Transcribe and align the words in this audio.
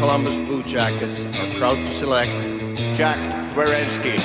Columbus 0.00 0.38
Blue 0.38 0.62
Jackets 0.62 1.26
are 1.26 1.54
proud 1.58 1.74
to 1.74 1.90
select 1.90 2.30
Zach 2.96 3.18
Werenski, 3.54 4.16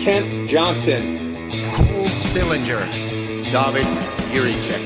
Kent 0.00 0.48
Johnson, 0.48 1.50
Cole 1.74 2.06
Sillinger, 2.16 2.90
David 3.52 3.84
Jiricek. 4.32 4.80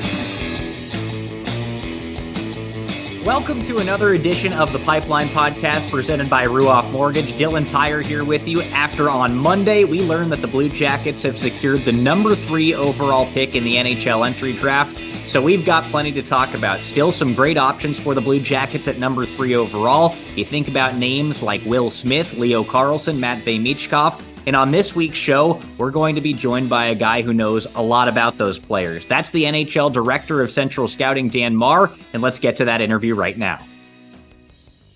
Welcome 3.23 3.63
to 3.63 3.77
another 3.77 4.13
edition 4.13 4.51
of 4.51 4.73
the 4.73 4.79
Pipeline 4.79 5.29
Podcast 5.29 5.89
presented 5.89 6.29
by 6.29 6.45
Ruoff 6.45 6.91
Mortgage. 6.91 7.31
Dylan 7.33 7.63
Tyrer 7.63 8.03
here 8.03 8.25
with 8.25 8.45
you. 8.45 8.61
After 8.61 9.09
on 9.09 9.37
Monday, 9.37 9.85
we 9.85 10.01
learned 10.01 10.33
that 10.33 10.41
the 10.41 10.47
Blue 10.47 10.67
Jackets 10.67 11.23
have 11.23 11.37
secured 11.37 11.85
the 11.85 11.93
number 11.93 12.35
three 12.35 12.73
overall 12.73 13.25
pick 13.31 13.55
in 13.55 13.63
the 13.63 13.77
NHL 13.77 14.27
entry 14.27 14.51
draft. 14.51 14.99
So 15.29 15.39
we've 15.39 15.63
got 15.63 15.83
plenty 15.91 16.11
to 16.13 16.23
talk 16.23 16.55
about. 16.55 16.81
Still 16.81 17.11
some 17.11 17.35
great 17.35 17.55
options 17.55 17.99
for 17.99 18.15
the 18.15 18.19
Blue 18.19 18.39
Jackets 18.39 18.87
at 18.87 18.97
number 18.97 19.27
three 19.27 19.53
overall. 19.53 20.15
You 20.35 20.43
think 20.43 20.67
about 20.67 20.95
names 20.95 21.43
like 21.43 21.63
Will 21.65 21.91
Smith, 21.91 22.33
Leo 22.33 22.63
Carlsson, 22.63 23.19
Matvey 23.19 23.59
Michkov. 23.59 24.19
And 24.47 24.55
on 24.55 24.71
this 24.71 24.95
week's 24.95 25.19
show, 25.19 25.61
we're 25.77 25.91
going 25.91 26.15
to 26.15 26.21
be 26.21 26.33
joined 26.33 26.67
by 26.67 26.87
a 26.87 26.95
guy 26.95 27.21
who 27.21 27.31
knows 27.31 27.67
a 27.75 27.83
lot 27.83 28.07
about 28.07 28.39
those 28.39 28.57
players. 28.57 29.05
That's 29.05 29.29
the 29.29 29.43
NHL 29.43 29.93
Director 29.93 30.41
of 30.41 30.49
Central 30.49 30.87
Scouting, 30.87 31.29
Dan 31.29 31.55
Marr. 31.55 31.91
And 32.13 32.23
let's 32.23 32.39
get 32.39 32.55
to 32.55 32.65
that 32.65 32.81
interview 32.81 33.13
right 33.13 33.37
now. 33.37 33.63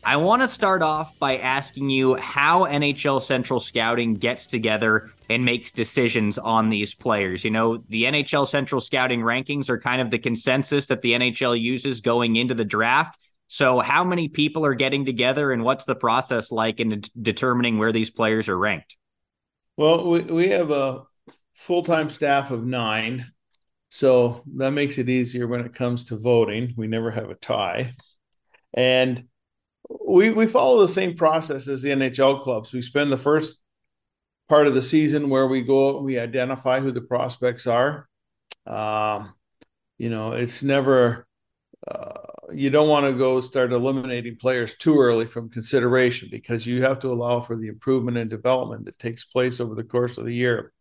I 0.05 0.17
want 0.17 0.41
to 0.41 0.47
start 0.47 0.81
off 0.81 1.17
by 1.17 1.37
asking 1.37 1.89
you 1.89 2.15
how 2.15 2.65
NHL 2.65 3.21
Central 3.21 3.59
Scouting 3.59 4.15
gets 4.15 4.45
together 4.47 5.11
and 5.29 5.45
makes 5.45 5.71
decisions 5.71 6.37
on 6.37 6.69
these 6.69 6.93
players. 6.93 7.45
You 7.45 7.51
know, 7.51 7.77
the 7.87 8.03
NHL 8.03 8.47
Central 8.47 8.81
Scouting 8.81 9.21
rankings 9.21 9.69
are 9.69 9.79
kind 9.79 10.01
of 10.01 10.11
the 10.11 10.19
consensus 10.19 10.87
that 10.87 11.01
the 11.01 11.13
NHL 11.13 11.59
uses 11.59 12.01
going 12.01 12.35
into 12.35 12.53
the 12.53 12.65
draft. 12.65 13.17
So, 13.47 13.79
how 13.79 14.03
many 14.03 14.27
people 14.27 14.65
are 14.65 14.73
getting 14.73 15.05
together 15.05 15.51
and 15.51 15.63
what's 15.63 15.85
the 15.85 15.95
process 15.95 16.51
like 16.51 16.79
in 16.79 16.89
de- 16.89 17.09
determining 17.21 17.77
where 17.77 17.91
these 17.91 18.09
players 18.09 18.49
are 18.49 18.57
ranked? 18.57 18.97
Well, 19.77 20.09
we, 20.09 20.21
we 20.21 20.49
have 20.49 20.71
a 20.71 21.03
full 21.53 21.83
time 21.83 22.09
staff 22.09 22.51
of 22.51 22.65
nine. 22.65 23.31
So 23.89 24.41
that 24.55 24.71
makes 24.71 24.97
it 24.97 25.07
easier 25.07 25.47
when 25.47 25.61
it 25.61 25.75
comes 25.75 26.05
to 26.05 26.17
voting. 26.17 26.73
We 26.75 26.87
never 26.87 27.11
have 27.11 27.29
a 27.29 27.35
tie. 27.35 27.93
And 28.73 29.25
we 29.89 30.31
we 30.31 30.45
follow 30.45 30.81
the 30.81 30.87
same 30.87 31.15
process 31.15 31.67
as 31.67 31.81
the 31.81 31.89
NHL 31.89 32.41
clubs. 32.41 32.73
We 32.73 32.81
spend 32.81 33.11
the 33.11 33.17
first 33.17 33.61
part 34.49 34.67
of 34.67 34.73
the 34.73 34.81
season 34.81 35.29
where 35.29 35.47
we 35.47 35.61
go 35.61 36.01
we 36.01 36.19
identify 36.19 36.79
who 36.79 36.91
the 36.91 37.01
prospects 37.01 37.67
are. 37.67 38.07
Um, 38.65 39.33
you 39.97 40.09
know, 40.09 40.33
it's 40.33 40.63
never 40.63 41.27
uh, 41.87 42.19
you 42.51 42.69
don't 42.69 42.89
want 42.89 43.05
to 43.05 43.13
go 43.13 43.39
start 43.39 43.73
eliminating 43.73 44.37
players 44.37 44.75
too 44.75 44.99
early 44.99 45.25
from 45.25 45.49
consideration 45.49 46.29
because 46.31 46.65
you 46.65 46.81
have 46.83 46.99
to 46.99 47.11
allow 47.11 47.41
for 47.41 47.55
the 47.55 47.67
improvement 47.67 48.17
and 48.17 48.29
development 48.29 48.85
that 48.85 48.99
takes 48.99 49.25
place 49.25 49.59
over 49.59 49.75
the 49.75 49.83
course 49.83 50.17
of 50.17 50.25
the 50.25 50.33
year. 50.33 50.71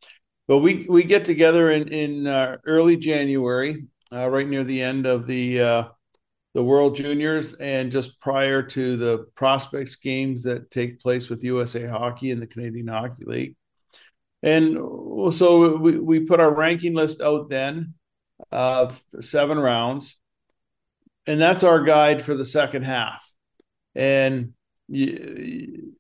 But 0.48 0.58
we 0.58 0.86
we 0.88 1.04
get 1.04 1.24
together 1.24 1.70
in 1.70 1.88
in 1.88 2.26
uh, 2.26 2.58
early 2.66 2.96
January, 2.96 3.86
uh, 4.12 4.28
right 4.28 4.48
near 4.48 4.64
the 4.64 4.82
end 4.82 5.06
of 5.06 5.26
the 5.26 5.60
uh, 5.60 5.84
the 6.54 6.64
World 6.64 6.96
Juniors, 6.96 7.54
and 7.54 7.90
just 7.90 8.20
prior 8.20 8.62
to 8.62 8.96
the 8.96 9.26
prospects 9.34 9.96
games 9.96 10.42
that 10.42 10.70
take 10.70 11.00
place 11.00 11.30
with 11.30 11.44
USA 11.44 11.86
Hockey 11.86 12.30
and 12.30 12.42
the 12.42 12.46
Canadian 12.46 12.88
Hockey 12.88 13.24
League. 13.24 13.56
And 14.42 14.76
so 15.32 15.76
we, 15.76 15.98
we 15.98 16.20
put 16.20 16.40
our 16.40 16.52
ranking 16.52 16.94
list 16.94 17.20
out 17.20 17.48
then 17.48 17.94
of 18.50 19.02
seven 19.20 19.58
rounds 19.58 20.18
and 21.26 21.40
that's 21.40 21.64
our 21.64 21.82
guide 21.82 22.22
for 22.22 22.34
the 22.34 22.44
second 22.44 22.82
half. 22.82 23.28
And 23.94 24.54
you, 24.88 25.94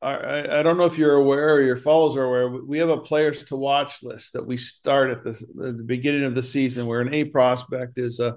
I, 0.00 0.58
I 0.58 0.62
don't 0.62 0.78
know 0.78 0.84
if 0.84 0.98
you're 0.98 1.16
aware 1.16 1.54
or 1.54 1.62
your 1.62 1.76
followers 1.76 2.16
are 2.16 2.24
aware. 2.24 2.48
We 2.48 2.78
have 2.78 2.90
a 2.90 2.98
players 2.98 3.44
to 3.44 3.56
watch 3.56 4.02
list 4.02 4.34
that 4.34 4.46
we 4.46 4.56
start 4.56 5.10
at 5.10 5.24
the, 5.24 5.30
at 5.30 5.76
the 5.76 5.84
beginning 5.84 6.24
of 6.24 6.34
the 6.34 6.42
season, 6.42 6.86
where 6.86 7.00
an 7.00 7.12
A 7.12 7.24
prospect 7.24 7.98
is 7.98 8.20
a 8.20 8.36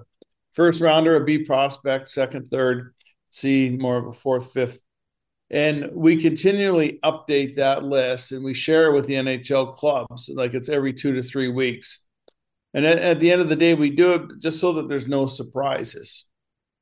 first 0.54 0.82
rounder, 0.82 1.16
a 1.16 1.24
B 1.24 1.40
prospect, 1.40 2.10
second, 2.10 2.48
third, 2.48 2.94
C 3.30 3.76
more 3.80 3.98
of 3.98 4.08
a 4.08 4.14
fourth, 4.14 4.52
fifth. 4.52 4.82
And 5.52 5.92
we 5.94 6.18
continually 6.18 7.00
update 7.04 7.56
that 7.56 7.84
list 7.84 8.32
and 8.32 8.44
we 8.44 8.54
share 8.54 8.88
it 8.88 8.94
with 8.94 9.08
the 9.08 9.16
NHL 9.16 9.76
clubs, 9.76 10.30
like 10.34 10.54
it's 10.54 10.70
every 10.70 10.94
two 10.94 11.14
to 11.14 11.24
three 11.24 11.48
weeks. 11.48 12.04
And 12.74 12.86
at, 12.86 13.00
at, 13.00 13.20
the 13.20 13.32
end 13.32 13.42
of 13.42 13.50
the 13.50 13.56
day, 13.56 13.74
we 13.74 13.90
do 13.90 14.14
it 14.14 14.40
just 14.40 14.60
so 14.60 14.74
that 14.74 14.88
there's 14.88 15.08
no 15.08 15.26
surprises. 15.26 16.26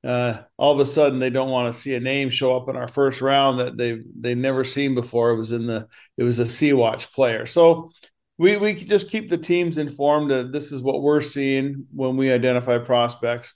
Uh, 0.03 0.39
all 0.57 0.73
of 0.73 0.79
a 0.79 0.85
sudden, 0.85 1.19
they 1.19 1.29
don't 1.29 1.49
want 1.49 1.73
to 1.73 1.79
see 1.79 1.95
a 1.95 1.99
name 1.99 2.29
show 2.29 2.57
up 2.57 2.67
in 2.67 2.75
our 2.75 2.89
first 2.89 3.21
round 3.21 3.59
that 3.59 3.77
they've 3.77 4.03
they've 4.19 4.37
never 4.37 4.63
seen 4.63 4.95
before. 4.95 5.31
It 5.31 5.37
was 5.37 5.51
in 5.51 5.65
the 5.65 5.87
it 6.17 6.23
was 6.23 6.39
a 6.39 6.45
C 6.45 6.73
Watch 6.73 7.11
player. 7.13 7.45
So 7.45 7.91
we 8.37 8.57
we 8.57 8.73
just 8.73 9.09
keep 9.09 9.29
the 9.29 9.37
teams 9.37 9.77
informed 9.77 10.31
that 10.31 10.51
this 10.51 10.71
is 10.71 10.81
what 10.81 11.01
we're 11.01 11.21
seeing 11.21 11.85
when 11.93 12.17
we 12.17 12.31
identify 12.31 12.77
prospects. 12.77 13.53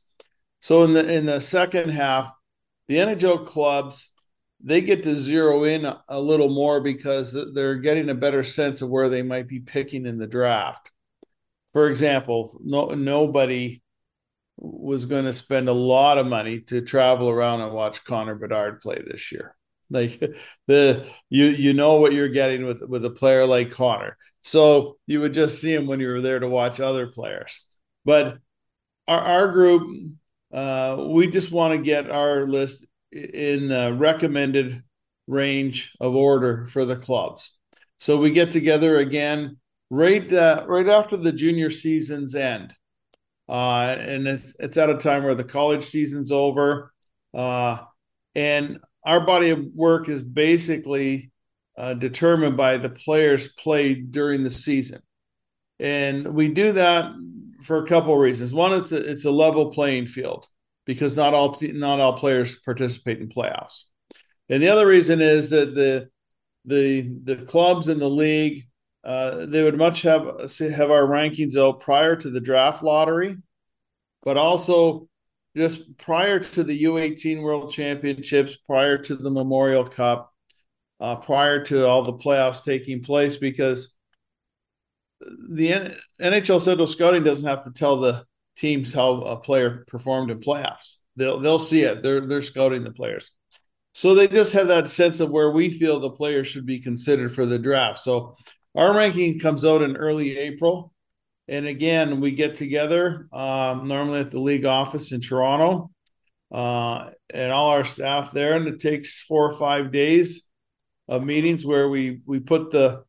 So 0.59 0.84
in 0.84 0.94
the 0.94 1.12
in 1.12 1.25
the 1.25 1.40
second 1.40 1.90
half, 1.90 2.34
the 2.88 2.97
NHL 2.97 3.46
clubs 3.46 4.09
they 4.64 4.81
get 4.81 5.03
to 5.03 5.16
zero 5.16 5.64
in 5.64 5.91
a 6.08 6.20
little 6.20 6.50
more 6.50 6.81
because 6.81 7.36
they're 7.56 7.78
getting 7.78 8.09
a 8.09 8.16
better 8.16 8.44
sense 8.44 8.84
of 8.84 8.90
where 8.90 9.09
they 9.09 9.24
might 9.24 9.47
be 9.47 9.59
picking 9.59 10.06
in 10.06 10.20
the 10.20 10.28
draft 10.28 10.91
for 11.74 11.88
example, 11.88 12.59
no 12.64 12.90
nobody 12.90 13.81
was 14.58 15.06
going 15.06 15.25
to 15.25 15.34
spend 15.34 15.70
a 15.70 15.74
lot 15.74 16.18
of 16.18 16.28
money 16.28 16.59
to 16.62 16.81
travel 16.81 17.30
around 17.30 17.62
and 17.62 17.74
watch 17.74 18.03
Connor 18.03 18.36
Bedard 18.36 18.81
play 18.81 19.02
this 19.06 19.31
year. 19.31 19.56
Like 19.90 20.20
the 20.68 21.08
you 21.30 21.46
you 21.46 21.74
know 21.74 21.96
what 21.96 22.14
you're 22.14 22.30
getting 22.30 22.66
with 22.66 22.81
with 22.81 23.06
a 23.06 23.09
player 23.09 23.46
like 23.46 23.72
Connor. 23.72 24.18
So 24.41 24.97
you 25.07 25.22
would 25.22 25.34
just 25.34 25.62
see 25.62 25.74
him 25.74 25.88
when 25.88 26.00
you 26.00 26.09
were 26.09 26.22
there 26.22 26.40
to 26.40 26.47
watch 26.47 26.79
other 26.79 27.07
players. 27.07 27.66
But 28.06 28.40
our, 29.07 29.22
our 29.22 29.47
group, 29.52 30.13
uh, 30.53 31.06
we 31.09 31.28
just 31.28 31.52
want 31.52 31.74
to 31.74 31.84
get 31.84 32.09
our 32.09 32.47
list 32.47 32.85
in 33.12 33.68
the 33.68 33.94
recommended 33.94 34.84
range 35.28 35.94
of 36.00 36.16
order 36.16 36.66
for 36.66 36.85
the 36.85 36.96
clubs. 36.96 37.52
So 38.00 38.18
we 38.18 38.31
get 38.31 38.52
together 38.52 38.97
again 38.97 39.57
right 39.90 40.31
uh, 40.31 40.66
right 40.68 40.88
after 40.88 41.18
the 41.18 41.31
junior 41.31 41.69
season's 41.69 42.34
end. 42.35 42.73
Uh, 43.47 43.96
and 44.00 44.28
it's 44.28 44.56
it's 44.59 44.78
at 44.78 44.90
a 44.90 44.97
time 44.97 45.23
where 45.23 45.35
the 45.35 45.44
college 45.44 45.84
season's 45.84 46.31
over, 46.31 46.94
uh, 47.34 47.79
and 48.34 48.79
our 49.06 49.19
body 49.19 49.50
of 49.50 49.59
work 49.75 50.08
is 50.09 50.23
basically 50.23 51.31
uh, 51.81 51.96
determined 51.96 52.56
by 52.56 52.78
the 52.78 52.90
players 52.90 53.47
played 53.47 54.12
during 54.12 54.44
the 54.44 54.50
season, 54.50 55.02
and 55.80 56.28
we 56.28 56.47
do 56.47 56.74
that 56.74 57.12
for 57.64 57.84
a 57.84 57.88
couple 57.88 58.14
of 58.14 58.19
reasons. 58.19 58.53
One, 58.53 58.74
it's 58.74 58.92
a, 58.92 58.97
it's 58.97 59.25
a 59.25 59.31
level 59.31 59.72
playing 59.72 60.06
field 60.06 60.46
because 60.86 61.16
not 61.16 61.34
all 61.34 61.58
not 61.62 62.00
all 62.00 62.14
players 62.14 62.56
participate 62.56 63.20
in 63.20 63.30
playoffs, 63.30 63.86
and 64.47 64.62
the 64.62 64.70
other 64.70 64.86
reason 64.86 65.22
is 65.22 65.50
that 65.50 65.74
the 65.74 66.09
the 66.66 67.09
the 67.24 67.38
clubs 67.38 67.90
in 67.90 67.97
the 67.97 68.09
league 68.09 68.68
uh, 69.03 69.46
they 69.47 69.64
would 69.64 69.78
much 69.78 70.03
have 70.03 70.24
have 70.24 70.91
our 70.91 71.08
rankings 71.08 71.58
out 71.58 71.80
prior 71.80 72.16
to 72.16 72.30
the 72.30 72.40
draft 72.40 72.84
lottery, 72.84 73.36
but 74.22 74.38
also 74.38 75.08
just 75.58 75.97
prior 75.97 76.40
to 76.40 76.64
the 76.64 76.84
U18 76.84 77.41
World 77.41 77.74
Championships, 77.74 78.56
prior 78.56 78.97
to 79.00 79.16
the 79.16 79.31
Memorial 79.31 79.86
Cup, 79.86 80.31
uh, 81.02 81.16
prior 81.16 81.66
to 81.66 81.86
all 81.86 82.04
the 82.04 82.14
playoffs 82.14 82.64
taking 82.64 83.02
place, 83.02 83.36
because 83.36 83.98
the 85.50 85.74
N- 85.74 85.96
NHL 86.22 86.62
Central 86.62 86.88
Scouting 86.88 87.24
doesn't 87.24 87.48
have 87.48 87.64
to 87.66 87.72
tell 87.72 88.00
the 88.00 88.24
teams 88.56 88.94
how 88.94 89.22
a 89.22 89.38
player 89.38 89.84
performed 89.88 90.32
in 90.32 90.40
playoffs. 90.40 90.98
They'll 91.16 91.40
they'll 91.40 91.60
see 91.60 91.82
it. 91.82 92.04
They're 92.04 92.26
they're 92.26 92.42
scouting 92.42 92.84
the 92.84 92.92
players. 92.92 93.32
So 93.94 94.16
they 94.16 94.28
just 94.28 94.53
have 94.53 94.70
that 94.70 94.88
sense 94.88 95.20
of 95.20 95.32
where 95.32 95.52
we 95.52 95.70
feel 95.70 96.00
the 96.00 96.12
players 96.12 96.48
should 96.48 96.66
be 96.66 96.80
considered 96.80 97.34
for 97.34 97.46
the 97.46 97.59
draft. 97.59 98.00
So 98.00 98.38
our 98.76 98.96
ranking 98.96 99.40
comes 99.40 99.66
out 99.66 99.82
in 99.82 99.97
early 99.97 100.38
April. 100.38 100.94
And 101.47 101.66
again, 101.66 102.22
we 102.22 102.32
get 102.32 102.56
together 102.56 103.28
um, 103.34 103.90
normally 103.90 104.22
at 104.22 104.32
the 104.32 104.40
league 104.40 104.64
office 104.64 105.12
in 105.12 105.20
Toronto 105.20 105.92
uh, 106.54 107.09
and 107.34 107.52
all 107.52 107.72
our 107.72 107.84
staff 107.84 108.32
there. 108.32 108.56
And 108.56 108.68
it 108.68 108.80
takes 108.80 109.20
four 109.20 109.52
or 109.52 109.58
five 109.58 109.92
days 109.92 110.46
of 111.08 111.24
meetings 111.24 111.66
where 111.66 111.90
we, 111.90 112.22
we 112.26 112.40
put 112.40 112.72
the 112.72 113.03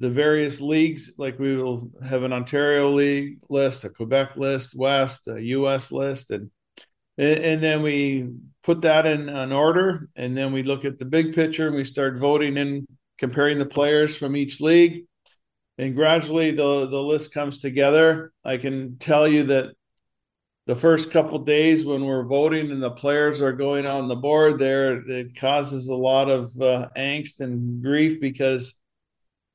the 0.00 0.10
various 0.10 0.60
leagues, 0.60 1.12
like 1.18 1.38
we 1.38 1.56
will 1.56 1.90
have 2.04 2.24
an 2.24 2.32
Ontario 2.32 2.90
league 2.90 3.38
list, 3.48 3.84
a 3.84 3.88
Quebec 3.88 4.36
list, 4.36 4.74
West, 4.74 5.28
a 5.28 5.40
US 5.40 5.92
list, 5.92 6.30
and 6.30 6.50
and 7.16 7.62
then 7.62 7.82
we 7.82 8.28
put 8.64 8.82
that 8.82 9.06
in 9.06 9.28
an 9.28 9.52
order, 9.52 10.08
and 10.16 10.36
then 10.36 10.52
we 10.52 10.64
look 10.64 10.84
at 10.84 10.98
the 10.98 11.04
big 11.04 11.32
picture 11.32 11.68
and 11.68 11.76
we 11.76 11.84
start 11.84 12.18
voting 12.18 12.56
in 12.56 12.86
comparing 13.18 13.58
the 13.58 13.66
players 13.66 14.16
from 14.16 14.34
each 14.34 14.60
league. 14.60 15.04
And 15.78 15.94
gradually 15.94 16.50
the, 16.50 16.88
the 16.88 17.00
list 17.00 17.32
comes 17.32 17.58
together. 17.58 18.32
I 18.44 18.56
can 18.56 18.98
tell 18.98 19.28
you 19.28 19.44
that 19.44 19.74
the 20.66 20.74
first 20.74 21.10
couple 21.10 21.38
days 21.40 21.84
when 21.84 22.04
we're 22.04 22.24
voting 22.24 22.70
and 22.70 22.82
the 22.82 22.90
players 22.90 23.42
are 23.42 23.52
going 23.52 23.86
on 23.86 24.08
the 24.08 24.16
board 24.16 24.58
there, 24.58 24.96
it 25.08 25.36
causes 25.36 25.88
a 25.88 25.94
lot 25.94 26.30
of 26.30 26.50
uh, 26.60 26.88
angst 26.96 27.40
and 27.40 27.82
grief 27.82 28.20
because 28.20 28.74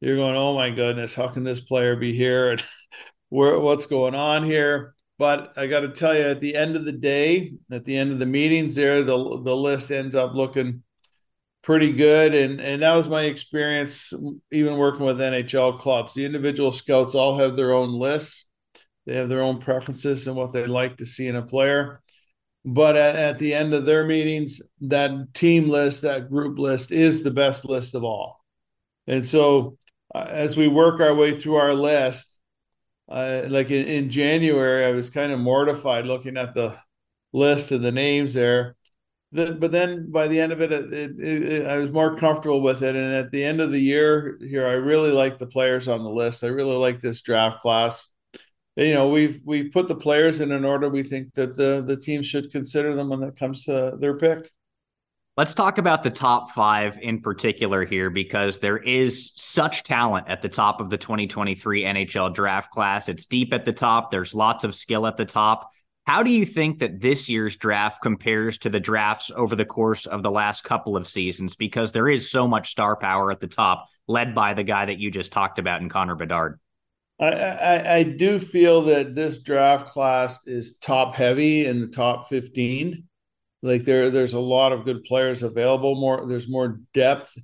you're 0.02 0.18
going, 0.18 0.36
oh 0.36 0.54
my 0.54 0.70
goodness, 0.70 1.16
how 1.16 1.28
can 1.28 1.44
this 1.44 1.62
player 1.62 1.96
be 1.96 2.14
here 2.14 2.52
and 2.52 2.64
where 3.30 3.60
what's 3.60 3.88
going 3.88 4.16
on 4.16 4.44
here? 4.44 4.96
But 5.18 5.54
I 5.58 5.68
got 5.68 5.82
to 5.82 5.90
tell 5.90 6.16
you, 6.16 6.22
at 6.22 6.40
the 6.40 6.56
end 6.56 6.78
of 6.78 6.86
the 6.86 6.94
day, 6.94 7.54
at 7.72 7.84
the 7.84 7.98
end 7.98 8.14
of 8.14 8.20
the 8.20 8.26
meetings, 8.26 8.76
there 8.76 9.04
the 9.04 9.42
the 9.44 9.56
list 9.56 9.92
ends 9.92 10.16
up 10.16 10.34
looking 10.34 10.84
pretty 11.62 11.92
good, 11.92 12.34
and 12.34 12.62
and 12.62 12.82
that 12.84 12.96
was 12.96 13.10
my 13.10 13.24
experience 13.24 14.14
even 14.50 14.78
working 14.78 15.06
with 15.06 15.18
NHL 15.18 15.78
clubs. 15.78 16.14
The 16.14 16.24
individual 16.24 16.72
scouts 16.72 17.16
all 17.16 17.38
have 17.38 17.58
their 17.58 17.74
own 17.74 18.00
lists, 18.00 18.46
they 19.06 19.16
have 19.16 19.30
their 19.30 19.42
own 19.42 19.60
preferences 19.60 20.28
and 20.28 20.36
what 20.36 20.54
they 20.54 20.66
like 20.66 20.98
to 20.98 21.06
see 21.06 21.28
in 21.28 21.36
a 21.36 21.42
player. 21.42 22.02
But 22.66 22.98
at, 22.98 23.16
at 23.16 23.40
the 23.40 23.54
end 23.54 23.74
of 23.74 23.86
their 23.86 24.06
meetings, 24.06 24.62
that 24.82 25.34
team 25.34 25.70
list, 25.70 26.02
that 26.02 26.30
group 26.30 26.60
list, 26.60 26.92
is 26.92 27.24
the 27.24 27.32
best 27.32 27.66
list 27.66 27.96
of 27.96 28.04
all. 28.04 28.44
And 29.08 29.26
so, 29.26 29.78
uh, 30.14 30.26
as 30.30 30.58
we 30.58 30.68
work 30.68 31.00
our 31.00 31.16
way 31.16 31.36
through 31.36 31.56
our 31.56 31.74
list, 31.74 32.40
uh, 33.08 33.44
like 33.48 33.72
in, 33.72 33.88
in, 33.88 34.10
January, 34.10 34.86
I 34.86 34.92
was 34.92 35.10
kind 35.10 35.32
of 35.32 35.40
mortified 35.40 36.06
looking 36.06 36.38
at 36.38 36.54
the 36.54 36.78
list 37.34 37.72
of 37.72 37.82
the 37.82 37.92
names 37.92 38.34
there. 38.34 38.76
The, 39.32 39.54
but 39.54 39.72
then 39.72 40.12
by 40.12 40.28
the 40.28 40.40
end 40.40 40.52
of 40.52 40.62
it, 40.62 40.72
it, 40.72 40.94
it, 40.94 41.20
it, 41.20 41.68
I 41.68 41.78
was 41.78 41.92
more 41.92 42.16
comfortable 42.18 42.62
with 42.62 42.84
it. 42.84 42.96
And 42.96 43.14
at 43.16 43.32
the 43.32 43.44
end 43.44 43.62
of 43.62 43.72
the 43.72 43.80
year 43.80 44.38
here, 44.42 44.68
I 44.68 44.74
really 44.74 45.12
like 45.12 45.40
the 45.40 45.48
players 45.48 45.88
on 45.88 46.04
the 46.04 46.10
list. 46.10 46.44
I 46.44 46.48
really 46.48 46.76
like 46.76 47.00
this 47.00 47.22
draft 47.22 47.62
class. 47.62 48.08
You 48.80 48.94
know, 48.94 49.10
we've 49.10 49.42
we've 49.44 49.74
put 49.74 49.90
the 49.90 49.96
players 49.96 50.40
in 50.40 50.54
an 50.54 50.64
order 50.64 50.88
we 50.88 51.04
think 51.04 51.34
that 51.34 51.58
the 51.58 51.84
the 51.86 51.98
team 51.98 52.24
should 52.24 52.50
consider 52.50 52.96
them 52.96 53.10
when 53.10 53.22
it 53.24 53.36
comes 53.36 53.66
to 53.66 53.98
their 54.00 54.16
pick. 54.16 54.50
Let's 55.36 55.54
talk 55.54 55.80
about 55.80 56.02
the 56.02 56.10
top 56.10 56.52
five 56.52 56.98
in 57.02 57.20
particular 57.20 57.84
here 57.84 58.10
because 58.10 58.62
there 58.62 58.78
is 58.78 59.34
such 59.36 59.84
talent 59.84 60.30
at 60.30 60.42
the 60.42 60.48
top 60.48 60.80
of 60.80 60.90
the 60.90 60.98
2023 60.98 61.84
NHL 61.84 62.34
draft 62.34 62.72
class. 62.72 63.10
It's 63.10 63.26
deep 63.26 63.54
at 63.54 63.66
the 63.66 63.74
top, 63.74 64.12
there's 64.12 64.34
lots 64.34 64.64
of 64.64 64.74
skill 64.74 65.06
at 65.08 65.18
the 65.18 65.26
top. 65.26 65.70
How 66.08 66.24
do 66.24 66.32
you 66.32 66.46
think 66.46 66.80
that 66.80 67.02
this 67.02 67.28
year's 67.28 67.58
draft 67.58 68.02
compares 68.02 68.60
to 68.60 68.70
the 68.70 68.80
drafts 68.80 69.30
over 69.36 69.58
the 69.58 69.66
course 69.66 70.06
of 70.06 70.24
the 70.24 70.32
last 70.32 70.64
couple 70.64 70.96
of 70.96 71.06
seasons? 71.06 71.58
Because 71.58 71.92
there 71.92 72.08
is 72.08 72.32
so 72.32 72.48
much 72.48 72.72
star 72.72 72.96
power 72.96 73.30
at 73.30 73.42
the 73.42 73.48
top, 73.48 73.88
led 74.08 74.34
by 74.34 74.54
the 74.54 74.64
guy 74.64 74.86
that 74.86 75.00
you 75.00 75.12
just 75.12 75.34
talked 75.34 75.60
about 75.60 75.82
in 75.82 75.90
Connor 75.90 76.16
Bedard. 76.16 76.60
I, 77.20 77.98
I, 77.98 78.04
do 78.04 78.40
feel 78.40 78.84
that 78.84 79.14
this 79.14 79.40
draft 79.40 79.90
class 79.90 80.40
is 80.48 80.78
top 80.78 81.16
heavy 81.16 81.66
in 81.66 81.82
the 81.82 81.88
top 81.88 82.30
15 82.30 83.10
like 83.62 83.84
there, 83.84 84.10
there's 84.10 84.34
a 84.34 84.40
lot 84.40 84.72
of 84.72 84.86
good 84.86 85.04
players 85.04 85.44
available. 85.44 85.96
More, 85.96 86.26
there's 86.26 86.48
more 86.48 86.80
depth 86.94 87.38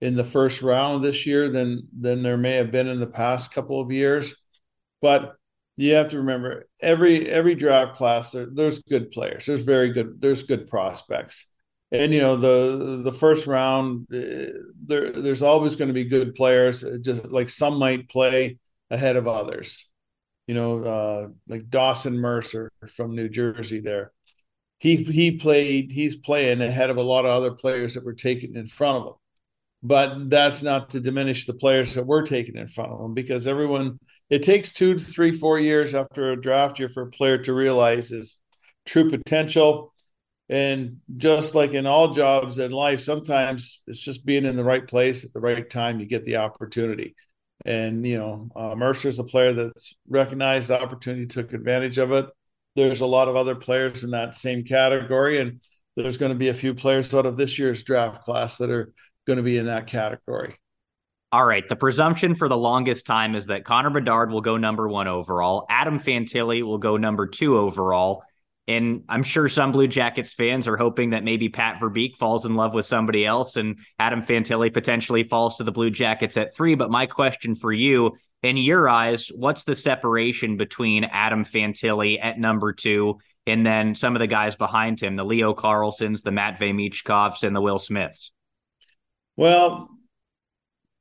in 0.00 0.14
the 0.14 0.24
first 0.24 0.62
round 0.62 1.02
this 1.02 1.26
year 1.26 1.48
than 1.48 1.88
than 1.98 2.22
there 2.22 2.36
may 2.36 2.54
have 2.56 2.70
been 2.70 2.86
in 2.86 3.00
the 3.00 3.06
past 3.06 3.52
couple 3.52 3.80
of 3.80 3.90
years. 3.90 4.34
But 5.00 5.34
you 5.76 5.94
have 5.94 6.08
to 6.08 6.18
remember 6.18 6.68
every 6.80 7.28
every 7.28 7.54
draft 7.54 7.96
class 7.96 8.30
there, 8.30 8.46
there's 8.52 8.78
good 8.80 9.10
players. 9.10 9.46
There's 9.46 9.62
very 9.62 9.90
good. 9.90 10.20
There's 10.20 10.44
good 10.44 10.68
prospects. 10.68 11.46
And 11.90 12.12
you 12.12 12.20
know 12.20 12.36
the 12.36 13.02
the 13.02 13.12
first 13.12 13.46
round, 13.46 14.06
eh, 14.12 14.46
there 14.84 15.20
there's 15.20 15.42
always 15.42 15.74
going 15.76 15.88
to 15.88 15.94
be 15.94 16.04
good 16.04 16.34
players. 16.34 16.84
Just 17.00 17.24
like 17.24 17.48
some 17.48 17.78
might 17.78 18.08
play 18.08 18.58
ahead 18.90 19.16
of 19.16 19.28
others. 19.28 19.88
You 20.46 20.54
know, 20.54 20.84
uh, 20.84 21.28
like 21.48 21.68
Dawson 21.68 22.18
Mercer 22.18 22.70
from 22.96 23.16
New 23.16 23.28
Jersey. 23.28 23.80
There, 23.80 24.12
he 24.78 24.96
he 24.96 25.32
played 25.32 25.92
he's 25.92 26.16
playing 26.16 26.60
ahead 26.60 26.90
of 26.90 26.96
a 26.96 27.02
lot 27.02 27.24
of 27.24 27.32
other 27.32 27.52
players 27.52 27.94
that 27.94 28.04
were 28.04 28.14
taken 28.14 28.56
in 28.56 28.66
front 28.66 28.98
of 28.98 29.06
him 29.08 29.14
but 29.82 30.30
that's 30.30 30.62
not 30.62 30.90
to 30.90 31.00
diminish 31.00 31.46
the 31.46 31.54
players 31.54 31.94
that 31.94 32.06
were 32.06 32.22
taken 32.22 32.56
in 32.56 32.66
front 32.66 32.92
of 32.92 33.00
him 33.00 33.14
because 33.14 33.46
everyone 33.46 33.98
it 34.30 34.42
takes 34.42 34.72
two 34.72 34.98
three 34.98 35.32
four 35.32 35.58
years 35.58 35.94
after 35.94 36.32
a 36.32 36.40
draft 36.40 36.78
year 36.78 36.88
for 36.88 37.04
a 37.04 37.10
player 37.10 37.38
to 37.38 37.52
realize 37.52 38.08
his 38.08 38.40
true 38.84 39.08
potential 39.10 39.92
and 40.48 40.98
just 41.16 41.54
like 41.54 41.72
in 41.72 41.86
all 41.86 42.14
jobs 42.14 42.58
in 42.58 42.70
life 42.70 43.00
sometimes 43.00 43.82
it's 43.86 44.00
just 44.00 44.24
being 44.24 44.44
in 44.44 44.56
the 44.56 44.64
right 44.64 44.88
place 44.88 45.24
at 45.24 45.32
the 45.32 45.40
right 45.40 45.68
time 45.68 46.00
you 46.00 46.06
get 46.06 46.24
the 46.24 46.36
opportunity 46.36 47.14
and 47.64 48.06
you 48.06 48.18
know 48.18 48.48
uh, 48.54 48.74
mercer's 48.74 49.18
a 49.18 49.24
player 49.24 49.52
that's 49.52 49.94
recognized 50.08 50.68
the 50.68 50.80
opportunity 50.80 51.26
took 51.26 51.52
advantage 51.52 51.98
of 51.98 52.12
it 52.12 52.26
there's 52.76 53.00
a 53.00 53.06
lot 53.06 53.26
of 53.26 53.34
other 53.34 53.54
players 53.54 54.04
in 54.04 54.10
that 54.10 54.36
same 54.36 54.62
category, 54.62 55.40
and 55.40 55.60
there's 55.96 56.18
going 56.18 56.30
to 56.30 56.38
be 56.38 56.48
a 56.48 56.54
few 56.54 56.74
players 56.74 57.12
out 57.14 57.26
of 57.26 57.36
this 57.36 57.58
year's 57.58 57.82
draft 57.82 58.22
class 58.22 58.58
that 58.58 58.70
are 58.70 58.92
going 59.26 59.38
to 59.38 59.42
be 59.42 59.56
in 59.56 59.66
that 59.66 59.86
category. 59.86 60.54
All 61.32 61.44
right. 61.44 61.68
The 61.68 61.74
presumption 61.74 62.36
for 62.36 62.48
the 62.48 62.56
longest 62.56 63.04
time 63.04 63.34
is 63.34 63.46
that 63.46 63.64
Connor 63.64 63.90
Bedard 63.90 64.30
will 64.30 64.42
go 64.42 64.58
number 64.58 64.86
one 64.88 65.08
overall. 65.08 65.66
Adam 65.68 65.98
Fantilli 65.98 66.62
will 66.62 66.78
go 66.78 66.96
number 66.96 67.26
two 67.26 67.58
overall. 67.58 68.22
And 68.68 69.04
I'm 69.08 69.22
sure 69.22 69.48
some 69.48 69.70
Blue 69.70 69.86
Jackets 69.86 70.32
fans 70.32 70.66
are 70.66 70.76
hoping 70.76 71.10
that 71.10 71.22
maybe 71.22 71.48
Pat 71.48 71.80
Verbeek 71.80 72.16
falls 72.16 72.44
in 72.44 72.56
love 72.56 72.74
with 72.74 72.84
somebody 72.84 73.24
else 73.24 73.56
and 73.56 73.78
Adam 73.98 74.22
Fantilli 74.22 74.72
potentially 74.72 75.22
falls 75.22 75.56
to 75.56 75.64
the 75.64 75.70
Blue 75.70 75.90
Jackets 75.90 76.36
at 76.36 76.54
three. 76.54 76.74
But 76.74 76.90
my 76.90 77.06
question 77.06 77.54
for 77.54 77.72
you 77.72 78.16
in 78.42 78.56
your 78.56 78.88
eyes, 78.88 79.28
what's 79.28 79.64
the 79.64 79.76
separation 79.76 80.56
between 80.56 81.04
Adam 81.04 81.44
Fantilli 81.44 82.18
at 82.20 82.38
number 82.38 82.72
two 82.72 83.18
and 83.46 83.64
then 83.64 83.94
some 83.94 84.16
of 84.16 84.20
the 84.20 84.26
guys 84.26 84.56
behind 84.56 85.00
him, 85.00 85.14
the 85.14 85.24
Leo 85.24 85.54
Carlssons, 85.54 86.22
the 86.22 86.32
Matvey 86.32 86.72
Michkovs, 86.72 87.44
and 87.44 87.54
the 87.54 87.60
Will 87.60 87.78
Smiths? 87.78 88.32
Well, 89.36 89.88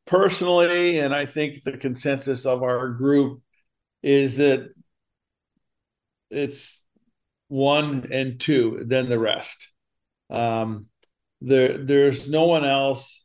personally, 0.06 1.00
and 1.00 1.16
I 1.16 1.26
think 1.26 1.64
the 1.64 1.78
consensus 1.78 2.46
of 2.46 2.62
our 2.62 2.90
group 2.90 3.42
is 4.04 4.38
that 4.38 4.70
it's 6.30 6.80
one 7.48 8.08
and 8.12 8.40
two, 8.40 8.84
then 8.86 9.10
the 9.10 9.20
rest. 9.20 9.72
Um, 10.30 10.88
there, 11.42 11.78
there's 11.78 12.28
no 12.28 12.48
one 12.48 12.66
else 12.66 13.24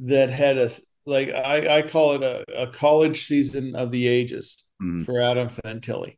that 0.00 0.30
had 0.30 0.58
a 0.58 0.70
like 1.04 1.30
I, 1.30 1.78
I 1.78 1.82
call 1.82 2.12
it 2.12 2.22
a, 2.22 2.62
a 2.62 2.66
college 2.68 3.26
season 3.26 3.74
of 3.74 3.90
the 3.90 4.06
ages 4.06 4.64
mm. 4.80 5.04
for 5.04 5.20
Adam 5.20 5.48
Fantilli. 5.48 6.16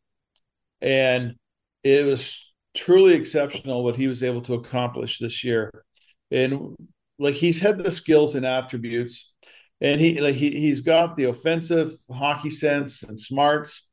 And 0.80 1.36
it 1.82 2.04
was 2.04 2.44
truly 2.76 3.14
exceptional 3.14 3.82
what 3.82 3.96
he 3.96 4.08
was 4.08 4.22
able 4.22 4.42
to 4.42 4.54
accomplish 4.54 5.18
this 5.18 5.42
year. 5.42 5.84
And 6.30 6.76
like 7.18 7.34
he's 7.34 7.60
had 7.60 7.78
the 7.78 7.92
skills 7.92 8.34
and 8.34 8.44
attributes 8.44 9.32
and 9.80 10.00
he 10.00 10.20
like 10.20 10.34
he 10.34 10.50
he's 10.50 10.80
got 10.80 11.16
the 11.16 11.24
offensive 11.24 11.92
hockey 12.10 12.50
sense 12.50 13.02
and 13.02 13.20
smarts, 13.20 13.86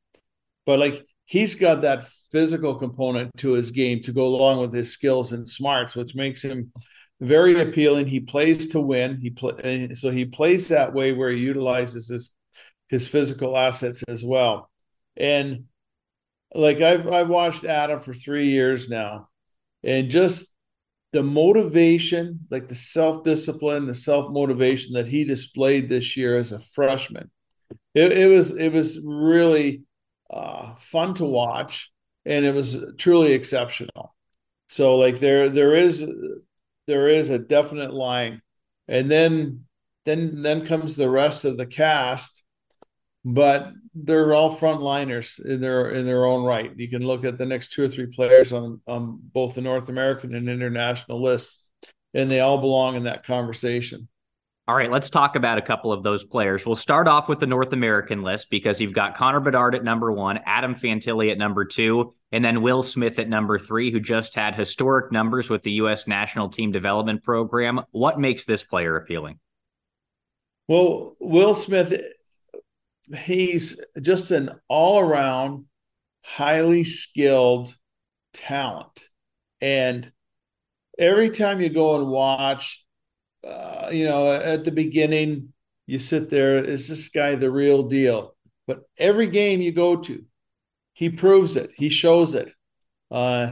but 0.65 0.79
like 0.79 1.05
he's 1.31 1.55
got 1.55 1.81
that 1.81 2.09
physical 2.29 2.75
component 2.75 3.31
to 3.37 3.53
his 3.53 3.71
game 3.71 4.01
to 4.01 4.11
go 4.11 4.25
along 4.25 4.59
with 4.59 4.73
his 4.73 4.91
skills 4.91 5.31
and 5.31 5.47
smarts, 5.47 5.95
which 5.95 6.13
makes 6.13 6.41
him 6.41 6.73
very 7.21 7.57
appealing. 7.61 8.05
He 8.05 8.19
plays 8.19 8.67
to 8.67 8.81
win. 8.81 9.21
He 9.21 9.29
play 9.29 9.93
so 9.93 10.09
he 10.09 10.25
plays 10.25 10.67
that 10.67 10.93
way 10.93 11.13
where 11.13 11.31
he 11.31 11.39
utilizes 11.39 12.09
his 12.09 12.33
his 12.89 13.07
physical 13.07 13.57
assets 13.57 14.03
as 14.09 14.25
well. 14.25 14.69
And 15.15 15.65
like 16.53 16.81
I've 16.81 17.07
I've 17.07 17.29
watched 17.29 17.63
Adam 17.63 18.01
for 18.01 18.13
three 18.13 18.49
years 18.49 18.89
now, 18.89 19.29
and 19.85 20.11
just 20.11 20.51
the 21.13 21.23
motivation, 21.23 22.41
like 22.49 22.67
the 22.67 22.75
self 22.75 23.23
discipline, 23.23 23.87
the 23.87 23.95
self 23.95 24.29
motivation 24.29 24.95
that 24.95 25.07
he 25.07 25.23
displayed 25.23 25.87
this 25.87 26.17
year 26.17 26.37
as 26.37 26.51
a 26.51 26.59
freshman, 26.59 27.31
it, 27.95 28.11
it 28.11 28.27
was 28.27 28.51
it 28.51 28.73
was 28.73 28.99
really 29.01 29.83
uh, 30.31 30.75
fun 30.75 31.13
to 31.15 31.25
watch, 31.25 31.91
and 32.25 32.45
it 32.45 32.53
was 32.53 32.77
truly 32.97 33.33
exceptional. 33.33 34.15
So 34.69 34.97
like 34.97 35.19
there 35.19 35.49
there 35.49 35.75
is 35.75 36.05
there 36.87 37.07
is 37.09 37.29
a 37.29 37.39
definite 37.39 37.93
line, 37.93 38.41
and 38.87 39.11
then 39.11 39.65
then 40.05 40.41
then 40.41 40.65
comes 40.65 40.95
the 40.95 41.09
rest 41.09 41.45
of 41.45 41.57
the 41.57 41.65
cast, 41.65 42.43
but 43.25 43.71
they're 43.93 44.33
all 44.33 44.55
frontliners 44.55 45.43
in 45.43 45.59
their 45.59 45.89
in 45.91 46.05
their 46.05 46.25
own 46.25 46.43
right. 46.43 46.71
You 46.75 46.89
can 46.89 47.05
look 47.05 47.25
at 47.25 47.37
the 47.37 47.45
next 47.45 47.73
two 47.73 47.83
or 47.83 47.87
three 47.87 48.07
players 48.07 48.53
on 48.53 48.81
on 48.87 49.19
both 49.21 49.55
the 49.55 49.61
North 49.61 49.89
American 49.89 50.33
and 50.33 50.49
international 50.49 51.21
lists, 51.21 51.61
and 52.13 52.31
they 52.31 52.39
all 52.39 52.59
belong 52.59 52.95
in 52.95 53.03
that 53.03 53.25
conversation. 53.25 54.07
All 54.71 54.77
right, 54.77 54.89
let's 54.89 55.09
talk 55.09 55.35
about 55.35 55.57
a 55.57 55.61
couple 55.61 55.91
of 55.91 56.01
those 56.01 56.23
players. 56.23 56.65
We'll 56.65 56.77
start 56.77 57.05
off 57.05 57.27
with 57.27 57.41
the 57.41 57.45
North 57.45 57.73
American 57.73 58.21
list 58.21 58.49
because 58.49 58.79
you've 58.79 58.93
got 58.93 59.17
Connor 59.17 59.41
Bedard 59.41 59.75
at 59.75 59.83
number 59.83 60.13
one, 60.13 60.39
Adam 60.45 60.75
Fantilli 60.75 61.29
at 61.29 61.37
number 61.37 61.65
two, 61.65 62.13
and 62.31 62.45
then 62.45 62.61
Will 62.61 62.81
Smith 62.81 63.19
at 63.19 63.27
number 63.27 63.59
three, 63.59 63.91
who 63.91 63.99
just 63.99 64.33
had 64.33 64.55
historic 64.55 65.11
numbers 65.11 65.49
with 65.49 65.63
the 65.63 65.73
U.S. 65.73 66.07
national 66.07 66.47
team 66.47 66.71
development 66.71 67.21
program. 67.21 67.81
What 67.91 68.17
makes 68.17 68.45
this 68.45 68.63
player 68.63 68.95
appealing? 68.95 69.39
Well, 70.69 71.17
Will 71.19 71.53
Smith, 71.53 71.93
he's 73.25 73.77
just 74.01 74.31
an 74.31 74.51
all 74.69 75.01
around, 75.01 75.65
highly 76.23 76.85
skilled 76.85 77.75
talent. 78.33 79.03
And 79.59 80.13
every 80.97 81.29
time 81.29 81.59
you 81.59 81.67
go 81.67 81.97
and 81.97 82.07
watch, 82.07 82.80
uh, 83.47 83.89
you 83.91 84.05
know, 84.05 84.31
at 84.31 84.65
the 84.65 84.71
beginning, 84.71 85.53
you 85.87 85.99
sit 85.99 86.29
there, 86.29 86.63
is 86.63 86.87
this 86.87 87.09
guy 87.09 87.35
the 87.35 87.51
real 87.51 87.83
deal? 87.83 88.35
But 88.67 88.83
every 88.97 89.27
game 89.27 89.61
you 89.61 89.71
go 89.71 89.97
to, 89.97 90.23
he 90.93 91.09
proves 91.09 91.55
it. 91.55 91.71
He 91.75 91.89
shows 91.89 92.35
it. 92.35 92.53
Uh, 93.09 93.51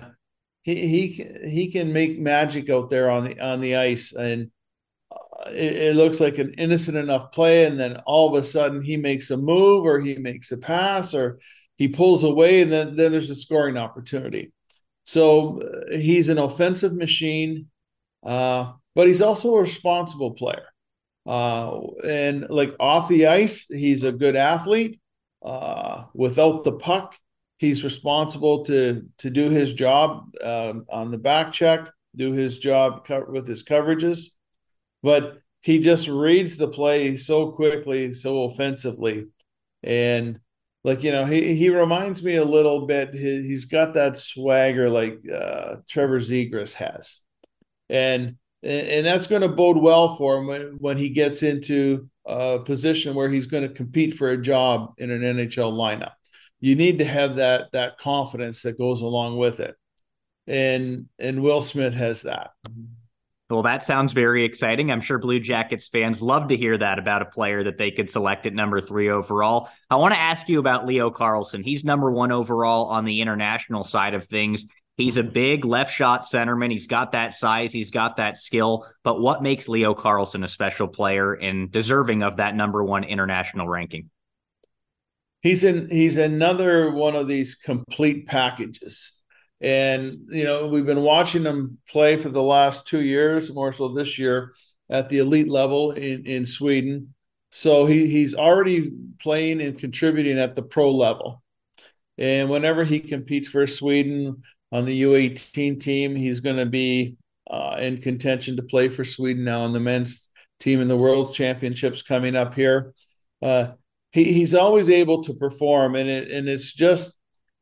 he 0.61 0.87
he 0.87 1.25
he 1.49 1.71
can 1.71 1.93
make 1.93 2.19
magic 2.19 2.69
out 2.69 2.89
there 2.89 3.09
on 3.09 3.25
the 3.25 3.39
on 3.39 3.59
the 3.59 3.75
ice, 3.75 4.13
and 4.13 4.51
uh, 5.11 5.49
it, 5.49 5.75
it, 5.75 5.95
looks 5.95 6.19
like 6.19 6.37
an 6.37 6.53
innocent 6.57 6.97
enough 6.97 7.31
play, 7.31 7.65
and 7.65 7.79
then 7.79 7.97
all 8.05 8.29
of 8.29 8.41
a 8.41 8.45
sudden 8.45 8.81
he 8.81 8.97
makes 8.97 9.31
a 9.31 9.37
move, 9.37 9.85
or 9.85 9.99
he 9.99 10.15
makes 10.15 10.51
a 10.51 10.57
pass, 10.57 11.13
or 11.13 11.39
he 11.77 11.87
pulls 11.87 12.23
away, 12.23 12.61
and 12.61 12.71
then 12.71 12.95
then 12.95 13.11
there's 13.11 13.29
a 13.29 13.35
scoring 13.35 13.77
opportunity. 13.77 14.53
So 15.03 15.61
uh, 15.61 15.97
he's 15.97 16.29
an 16.29 16.37
offensive 16.37 16.93
machine, 16.93 17.67
uh, 18.23 18.73
but 18.95 19.07
he's 19.07 19.21
also 19.21 19.55
a 19.55 19.61
responsible 19.61 20.31
player. 20.31 20.65
Uh, 21.25 21.79
and 22.03 22.49
like 22.49 22.75
off 22.79 23.07
the 23.07 23.27
ice, 23.27 23.65
he's 23.69 24.03
a 24.03 24.11
good 24.11 24.35
athlete. 24.35 24.99
Uh, 25.43 26.05
without 26.13 26.63
the 26.63 26.71
puck, 26.71 27.15
he's 27.57 27.83
responsible 27.83 28.65
to 28.65 29.05
to 29.19 29.29
do 29.29 29.49
his 29.49 29.73
job 29.73 30.31
um, 30.43 30.85
on 30.89 31.11
the 31.11 31.17
back 31.17 31.53
check, 31.53 31.87
do 32.15 32.31
his 32.31 32.57
job 32.57 33.05
co- 33.05 33.25
with 33.29 33.47
his 33.47 33.63
coverages, 33.63 34.31
but 35.03 35.37
he 35.61 35.79
just 35.79 36.07
reads 36.07 36.57
the 36.57 36.67
play 36.67 37.15
so 37.15 37.51
quickly, 37.51 38.11
so 38.13 38.45
offensively, 38.45 39.27
and 39.83 40.39
like 40.83 41.03
you 41.03 41.11
know, 41.11 41.25
he 41.25 41.55
he 41.55 41.69
reminds 41.69 42.23
me 42.23 42.35
a 42.37 42.45
little 42.45 42.87
bit. 42.87 43.13
He, 43.13 43.43
he's 43.43 43.65
got 43.65 43.93
that 43.93 44.17
swagger 44.17 44.89
like 44.89 45.19
uh, 45.29 45.77
Trevor 45.87 46.19
Zegras 46.19 46.73
has, 46.73 47.19
and 47.87 48.37
and 48.61 49.05
that's 49.05 49.27
going 49.27 49.41
to 49.41 49.49
bode 49.49 49.77
well 49.77 50.15
for 50.15 50.37
him 50.37 50.47
when, 50.47 50.61
when 50.79 50.97
he 50.97 51.09
gets 51.09 51.43
into 51.43 52.09
a 52.25 52.59
position 52.59 53.15
where 53.15 53.29
he's 53.29 53.47
going 53.47 53.63
to 53.63 53.73
compete 53.73 54.15
for 54.15 54.29
a 54.29 54.41
job 54.41 54.93
in 54.97 55.11
an 55.11 55.21
NHL 55.21 55.73
lineup. 55.73 56.11
You 56.59 56.75
need 56.75 56.99
to 56.99 57.05
have 57.05 57.37
that 57.37 57.71
that 57.71 57.97
confidence 57.97 58.63
that 58.63 58.77
goes 58.77 59.01
along 59.01 59.37
with 59.37 59.59
it. 59.61 59.75
And 60.45 61.07
and 61.17 61.41
will 61.41 61.61
smith 61.61 61.93
has 61.93 62.23
that. 62.23 62.51
Well 63.49 63.63
that 63.63 63.81
sounds 63.81 64.11
very 64.11 64.43
exciting. 64.43 64.91
I'm 64.91 64.99
sure 64.99 65.19
blue 65.19 65.39
jackets 65.39 65.87
fans 65.87 66.21
love 66.21 66.49
to 66.49 66.57
hear 66.57 66.77
that 66.77 66.99
about 66.99 67.21
a 67.21 67.25
player 67.25 67.63
that 67.63 67.77
they 67.77 67.91
could 67.91 68.09
select 68.09 68.45
at 68.45 68.53
number 68.53 68.81
three 68.81 69.09
overall. 69.09 69.69
I 69.89 69.95
want 69.95 70.13
to 70.13 70.19
ask 70.19 70.49
you 70.49 70.59
about 70.59 70.85
leo 70.85 71.09
Carlsson. 71.09 71.63
he's 71.63 71.85
number 71.85 72.11
one 72.11 72.33
overall 72.33 72.87
on 72.87 73.05
the 73.05 73.21
international 73.21 73.85
side 73.85 74.15
of 74.15 74.27
things 74.27 74.65
He's 74.99 75.17
a 75.17 75.23
big 75.23 75.65
left 75.65 75.93
shot 75.93 76.21
centerman. 76.21 76.71
He's 76.71 76.87
got 76.87 77.13
that 77.13 77.33
size, 77.33 77.71
he's 77.71 77.91
got 77.91 78.17
that 78.17 78.37
skill. 78.37 78.85
But 79.03 79.19
what 79.19 79.41
makes 79.41 79.67
Leo 79.67 79.95
Carlsson 79.95 80.43
a 80.43 80.47
special 80.47 80.87
player 80.87 81.33
and 81.33 81.71
deserving 81.71 82.21
of 82.21 82.37
that 82.37 82.55
number 82.55 82.83
one 82.83 83.03
international 83.03 83.67
ranking? 83.67 84.09
he's 85.41 85.63
in 85.63 85.89
he's 85.89 86.17
another 86.17 86.91
one 86.91 87.15
of 87.15 87.27
these 87.27 87.55
complete 87.55 88.27
packages 88.27 89.13
and 89.61 90.27
you 90.29 90.43
know 90.43 90.67
we've 90.67 90.85
been 90.85 91.01
watching 91.01 91.43
him 91.43 91.77
play 91.89 92.17
for 92.17 92.29
the 92.29 92.41
last 92.41 92.87
two 92.87 93.01
years 93.01 93.53
more 93.53 93.71
so 93.71 93.89
this 93.89 94.17
year 94.17 94.53
at 94.89 95.09
the 95.09 95.19
elite 95.19 95.49
level 95.49 95.91
in 95.91 96.25
in 96.25 96.45
sweden 96.45 97.13
so 97.51 97.85
he 97.85 98.07
he's 98.07 98.35
already 98.35 98.91
playing 99.21 99.61
and 99.61 99.77
contributing 99.77 100.39
at 100.39 100.55
the 100.55 100.63
pro 100.63 100.91
level 100.91 101.41
and 102.17 102.49
whenever 102.49 102.83
he 102.83 102.99
competes 102.99 103.47
for 103.47 103.65
sweden 103.65 104.41
on 104.71 104.85
the 104.85 105.01
u18 105.03 105.79
team. 105.79 106.15
He's 106.15 106.39
going 106.39 106.57
to 106.57 106.65
be 106.65 107.17
uh, 107.49 107.77
in 107.79 107.97
contention 107.97 108.55
to 108.57 108.63
play 108.63 108.89
for 108.89 109.03
sweden 109.03 109.43
now 109.43 109.61
on 109.61 109.73
the 109.73 109.79
men's 109.79 110.29
team 110.59 110.81
in 110.81 110.87
the 110.87 110.97
world 110.97 111.33
championships 111.33 112.01
coming 112.01 112.35
up 112.35 112.53
here. 112.53 112.93
Uh, 113.41 113.69
he, 114.11 114.33
he's 114.33 114.53
always 114.53 114.89
able 114.89 115.23
to 115.23 115.33
perform 115.33 115.95
and 115.95 116.09
it 116.09 116.31
and 116.31 116.49
it's 116.49 116.73
just 116.73 117.17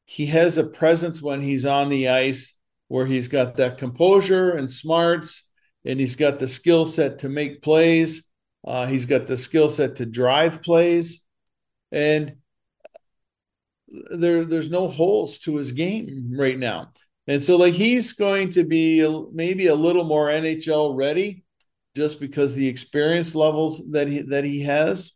he 0.05 0.27
has 0.27 0.57
a 0.57 0.65
presence 0.65 1.21
when 1.21 1.41
he's 1.41 1.65
on 1.65 1.89
the 1.89 2.09
ice 2.09 2.55
where 2.87 3.05
he's 3.05 3.27
got 3.27 3.57
that 3.57 3.77
composure 3.77 4.51
and 4.51 4.71
smarts 4.71 5.47
and 5.85 5.99
he's 5.99 6.15
got 6.15 6.39
the 6.39 6.47
skill 6.47 6.85
set 6.85 7.19
to 7.19 7.29
make 7.29 7.61
plays. 7.61 8.25
Uh, 8.65 8.85
he's 8.85 9.05
got 9.05 9.27
the 9.27 9.37
skill 9.37 9.69
set 9.69 9.97
to 9.97 10.05
drive 10.05 10.61
plays. 10.61 11.21
And 11.91 12.37
there 13.87 14.45
there's 14.45 14.69
no 14.69 14.87
holes 14.87 15.39
to 15.39 15.57
his 15.57 15.71
game 15.71 16.31
right 16.35 16.57
now. 16.57 16.91
And 17.27 17.43
so 17.43 17.57
like 17.57 17.73
he's 17.73 18.13
going 18.13 18.51
to 18.51 18.63
be 18.63 19.05
maybe 19.33 19.67
a 19.67 19.75
little 19.75 20.03
more 20.03 20.27
NHL 20.27 20.95
ready 20.95 21.43
just 21.95 22.19
because 22.19 22.55
the 22.55 22.67
experience 22.67 23.35
levels 23.35 23.81
that 23.91 24.07
he 24.07 24.21
that 24.23 24.43
he 24.43 24.61
has. 24.61 25.13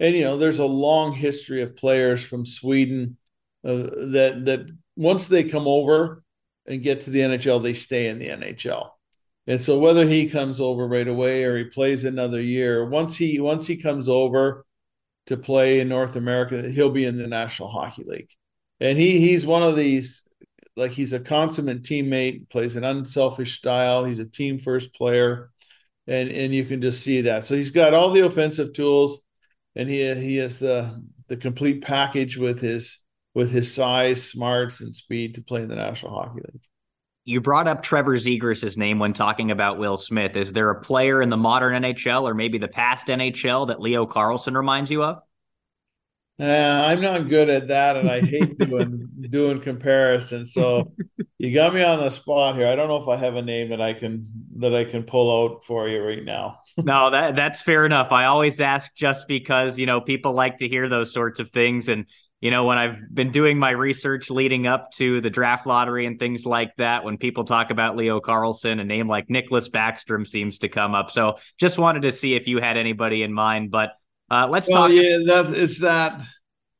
And 0.00 0.14
you 0.14 0.22
know 0.22 0.38
there's 0.38 0.58
a 0.58 0.66
long 0.66 1.12
history 1.12 1.62
of 1.62 1.76
players 1.76 2.22
from 2.24 2.46
Sweden 2.46 3.16
uh, 3.64 3.88
that 4.12 4.42
that 4.44 4.66
once 4.96 5.28
they 5.28 5.44
come 5.44 5.66
over 5.66 6.22
and 6.66 6.82
get 6.82 7.02
to 7.02 7.10
the 7.10 7.20
NHL, 7.20 7.62
they 7.62 7.74
stay 7.74 8.08
in 8.08 8.18
the 8.18 8.28
NHL. 8.28 8.90
And 9.46 9.60
so 9.60 9.78
whether 9.78 10.06
he 10.06 10.30
comes 10.30 10.60
over 10.60 10.88
right 10.88 11.06
away 11.06 11.44
or 11.44 11.58
he 11.58 11.64
plays 11.64 12.04
another 12.04 12.40
year, 12.40 12.88
once 12.88 13.16
he 13.16 13.40
once 13.40 13.66
he 13.66 13.76
comes 13.76 14.08
over 14.08 14.64
to 15.26 15.36
play 15.36 15.80
in 15.80 15.88
North 15.88 16.16
America, 16.16 16.68
he'll 16.68 16.90
be 16.90 17.04
in 17.04 17.16
the 17.16 17.26
National 17.26 17.68
Hockey 17.68 18.04
League. 18.04 18.30
And 18.80 18.98
he 18.98 19.20
he's 19.20 19.46
one 19.46 19.62
of 19.62 19.76
these 19.76 20.22
like 20.76 20.90
he's 20.90 21.12
a 21.12 21.20
consummate 21.20 21.82
teammate, 21.82 22.50
plays 22.50 22.76
an 22.76 22.84
unselfish 22.84 23.56
style, 23.56 24.04
he's 24.04 24.18
a 24.18 24.26
team 24.26 24.58
first 24.58 24.94
player. 24.94 25.50
And 26.06 26.30
and 26.30 26.54
you 26.54 26.64
can 26.64 26.80
just 26.80 27.02
see 27.02 27.22
that. 27.22 27.44
So 27.44 27.54
he's 27.54 27.70
got 27.70 27.94
all 27.94 28.10
the 28.10 28.26
offensive 28.26 28.72
tools 28.72 29.22
and 29.76 29.88
he 29.88 30.14
he 30.14 30.36
has 30.36 30.58
the 30.58 31.02
the 31.28 31.36
complete 31.36 31.82
package 31.82 32.36
with 32.36 32.60
his 32.60 32.98
with 33.34 33.50
his 33.50 33.74
size, 33.74 34.28
smarts, 34.28 34.80
and 34.80 34.94
speed 34.94 35.34
to 35.34 35.42
play 35.42 35.62
in 35.62 35.68
the 35.68 35.74
National 35.74 36.12
Hockey 36.12 36.40
League. 36.40 36.62
You 37.24 37.40
brought 37.40 37.68
up 37.68 37.82
Trevor 37.82 38.16
Zegras' 38.16 38.76
name 38.76 38.98
when 38.98 39.14
talking 39.14 39.50
about 39.50 39.78
Will 39.78 39.96
Smith. 39.96 40.36
Is 40.36 40.52
there 40.52 40.68
a 40.70 40.80
player 40.80 41.22
in 41.22 41.30
the 41.30 41.38
modern 41.38 41.82
NHL 41.82 42.22
or 42.22 42.34
maybe 42.34 42.58
the 42.58 42.68
past 42.68 43.06
NHL 43.06 43.68
that 43.68 43.80
Leo 43.80 44.06
Carlsson 44.06 44.54
reminds 44.54 44.90
you 44.90 45.02
of? 45.02 45.22
Uh, 46.38 46.44
I'm 46.44 47.00
not 47.00 47.28
good 47.28 47.48
at 47.48 47.68
that, 47.68 47.96
and 47.96 48.10
I 48.10 48.20
hate 48.20 48.58
doing 48.58 49.08
doing 49.30 49.60
comparisons. 49.60 50.52
So 50.52 50.92
you 51.38 51.54
got 51.54 51.72
me 51.72 51.82
on 51.82 52.00
the 52.00 52.10
spot 52.10 52.56
here. 52.56 52.66
I 52.66 52.74
don't 52.74 52.88
know 52.88 53.00
if 53.00 53.06
I 53.06 53.16
have 53.16 53.36
a 53.36 53.42
name 53.42 53.70
that 53.70 53.80
I 53.80 53.94
can 53.94 54.26
that 54.56 54.74
I 54.74 54.84
can 54.84 55.04
pull 55.04 55.30
out 55.44 55.64
for 55.64 55.88
you 55.88 56.02
right 56.02 56.24
now. 56.24 56.58
no, 56.76 57.10
that 57.10 57.36
that's 57.36 57.62
fair 57.62 57.86
enough. 57.86 58.10
I 58.10 58.24
always 58.24 58.60
ask 58.60 58.92
just 58.96 59.28
because 59.28 59.78
you 59.78 59.86
know 59.86 60.00
people 60.00 60.32
like 60.32 60.58
to 60.58 60.68
hear 60.68 60.88
those 60.88 61.14
sorts 61.14 61.38
of 61.38 61.50
things, 61.50 61.88
and 61.88 62.06
you 62.44 62.50
know 62.50 62.64
when 62.64 62.76
I've 62.76 62.98
been 63.10 63.30
doing 63.30 63.58
my 63.58 63.70
research 63.70 64.28
leading 64.28 64.66
up 64.66 64.90
to 64.96 65.22
the 65.22 65.30
draft 65.30 65.66
lottery 65.66 66.04
and 66.04 66.18
things 66.18 66.44
like 66.44 66.76
that, 66.76 67.02
when 67.02 67.16
people 67.16 67.44
talk 67.44 67.70
about 67.70 67.96
Leo 67.96 68.20
Carlsson, 68.20 68.82
a 68.82 68.84
name 68.84 69.08
like 69.08 69.28
Nicklas 69.28 69.70
Backstrom 69.70 70.28
seems 70.28 70.58
to 70.58 70.68
come 70.68 70.94
up. 70.94 71.10
So 71.10 71.36
just 71.58 71.78
wanted 71.78 72.02
to 72.02 72.12
see 72.12 72.34
if 72.34 72.46
you 72.46 72.58
had 72.58 72.76
anybody 72.76 73.22
in 73.22 73.32
mind, 73.32 73.70
but 73.70 73.92
uh, 74.30 74.46
let's 74.50 74.68
well, 74.68 74.88
talk. 74.88 74.90
Yeah, 74.92 75.20
that's 75.24 75.52
it's 75.52 75.80
that. 75.80 76.20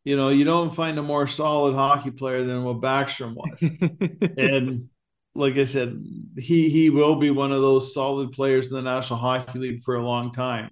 You 0.04 0.18
know, 0.18 0.28
you 0.28 0.44
don't 0.44 0.68
find 0.68 0.98
a 0.98 1.02
more 1.02 1.26
solid 1.26 1.74
hockey 1.74 2.10
player 2.10 2.44
than 2.44 2.62
what 2.62 2.82
Backstrom 2.82 3.32
was, 3.34 3.62
and 4.36 4.90
like 5.34 5.56
I 5.56 5.64
said, 5.64 5.98
he 6.36 6.68
he 6.68 6.90
will 6.90 7.16
be 7.16 7.30
one 7.30 7.52
of 7.52 7.62
those 7.62 7.94
solid 7.94 8.32
players 8.32 8.68
in 8.68 8.74
the 8.74 8.82
National 8.82 9.18
Hockey 9.18 9.58
League 9.58 9.82
for 9.82 9.94
a 9.94 10.04
long 10.04 10.30
time. 10.30 10.68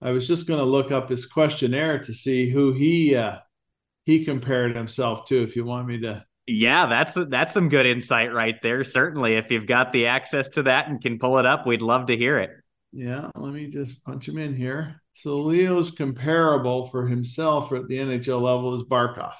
I 0.00 0.12
was 0.12 0.26
just 0.26 0.46
going 0.46 0.60
to 0.60 0.64
look 0.64 0.90
up 0.92 1.10
his 1.10 1.26
questionnaire 1.26 1.98
to 1.98 2.14
see 2.14 2.48
who 2.48 2.72
he 2.72 3.14
uh, 3.14 3.36
he 4.06 4.24
compared 4.24 4.74
himself 4.74 5.26
to. 5.26 5.42
If 5.42 5.56
you 5.56 5.64
want 5.64 5.86
me 5.86 6.00
to, 6.00 6.24
yeah, 6.46 6.86
that's 6.86 7.14
that's 7.28 7.52
some 7.52 7.68
good 7.68 7.84
insight 7.84 8.32
right 8.32 8.56
there. 8.62 8.84
Certainly, 8.84 9.36
if 9.36 9.50
you've 9.50 9.66
got 9.66 9.92
the 9.92 10.06
access 10.06 10.48
to 10.50 10.62
that 10.62 10.88
and 10.88 11.02
can 11.02 11.18
pull 11.18 11.38
it 11.38 11.44
up, 11.44 11.66
we'd 11.66 11.82
love 11.82 12.06
to 12.06 12.16
hear 12.16 12.38
it. 12.38 12.50
Yeah, 12.92 13.28
let 13.34 13.52
me 13.52 13.66
just 13.66 14.02
punch 14.04 14.26
him 14.26 14.38
in 14.38 14.56
here. 14.56 15.02
So 15.12 15.36
Leo's 15.36 15.90
comparable 15.90 16.86
for 16.86 17.06
himself 17.06 17.72
at 17.72 17.88
the 17.88 17.98
NHL 17.98 18.40
level 18.40 18.74
is 18.74 18.84
Barkov. 18.84 19.34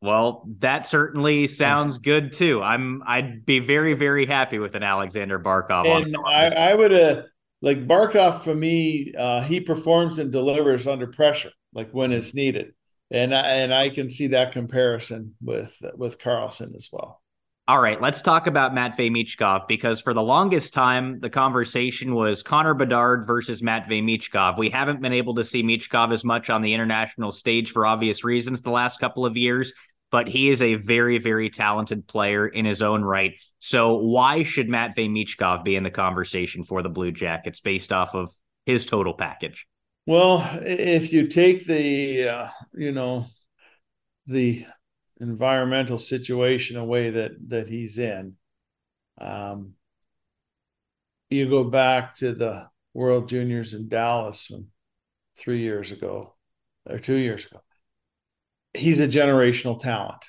Well, 0.00 0.46
that 0.60 0.84
certainly 0.84 1.48
sounds 1.48 1.98
good 1.98 2.32
too. 2.32 2.62
I'm 2.62 3.02
I'd 3.04 3.44
be 3.44 3.58
very 3.58 3.94
very 3.94 4.26
happy 4.26 4.58
with 4.58 4.76
an 4.76 4.84
Alexander 4.84 5.40
Barkov. 5.40 5.86
And 5.86 6.16
I, 6.24 6.70
I 6.70 6.74
would 6.74 6.92
uh 6.92 7.22
like 7.62 7.86
Barkov 7.86 8.42
for 8.42 8.54
me. 8.54 9.12
Uh, 9.16 9.40
he 9.40 9.60
performs 9.60 10.18
and 10.18 10.30
delivers 10.30 10.86
under 10.86 11.06
pressure, 11.08 11.50
like 11.72 11.90
when 11.90 12.12
it's 12.12 12.34
needed, 12.34 12.74
and 13.10 13.34
I, 13.34 13.40
and 13.40 13.74
I 13.74 13.90
can 13.90 14.10
see 14.10 14.28
that 14.28 14.52
comparison 14.52 15.34
with 15.40 15.80
with 15.96 16.18
Carlsson 16.18 16.74
as 16.74 16.88
well. 16.92 17.22
All 17.66 17.80
right, 17.80 18.00
let's 18.00 18.22
talk 18.22 18.46
about 18.46 18.72
Matvey 18.72 19.10
Michkov 19.10 19.68
because 19.68 20.00
for 20.00 20.14
the 20.14 20.22
longest 20.22 20.72
time, 20.72 21.20
the 21.20 21.28
conversation 21.28 22.14
was 22.14 22.42
Connor 22.42 22.72
Bedard 22.72 23.26
versus 23.26 23.62
Matvey 23.62 24.00
Michkov. 24.00 24.56
We 24.56 24.70
haven't 24.70 25.02
been 25.02 25.12
able 25.12 25.34
to 25.34 25.44
see 25.44 25.62
Michkov 25.62 26.10
as 26.10 26.24
much 26.24 26.48
on 26.48 26.62
the 26.62 26.72
international 26.72 27.30
stage 27.30 27.72
for 27.72 27.84
obvious 27.84 28.24
reasons 28.24 28.62
the 28.62 28.70
last 28.70 29.00
couple 29.00 29.26
of 29.26 29.36
years. 29.36 29.74
but 30.10 30.28
he 30.28 30.48
is 30.48 30.62
a 30.62 30.76
very, 30.76 31.18
very 31.18 31.50
talented 31.50 32.06
player 32.06 32.46
in 32.48 32.64
his 32.64 32.82
own 32.82 33.02
right. 33.02 33.38
So 33.58 33.96
why 33.96 34.42
should 34.42 34.68
Matvey 34.68 35.08
Michkov 35.08 35.64
be 35.64 35.76
in 35.76 35.82
the 35.82 35.90
conversation 35.90 36.64
for 36.64 36.82
the 36.82 36.88
Blue 36.88 37.12
Jackets 37.12 37.60
based 37.60 37.92
off 37.92 38.14
of 38.14 38.34
his 38.64 38.86
total 38.86 39.14
package? 39.14 39.66
Well, 40.08 40.42
if 40.62 41.12
you 41.12 41.26
take 41.26 41.66
the, 41.66 42.30
uh, 42.30 42.48
you 42.72 42.92
know, 42.92 43.26
the 44.26 44.64
environmental 45.20 45.98
situation 45.98 46.78
away 46.78 47.10
that 47.10 47.32
that 47.48 47.68
he's 47.68 47.98
in, 47.98 48.36
um, 49.20 49.74
you 51.28 51.46
go 51.50 51.62
back 51.64 52.16
to 52.20 52.32
the 52.32 52.70
World 52.94 53.28
Juniors 53.28 53.74
in 53.74 53.90
Dallas 53.90 54.50
three 55.36 55.60
years 55.60 55.92
ago 55.92 56.32
or 56.86 56.98
two 56.98 57.16
years 57.16 57.44
ago. 57.44 57.60
He's 58.72 59.00
a 59.00 59.08
generational 59.08 59.78
talent, 59.78 60.24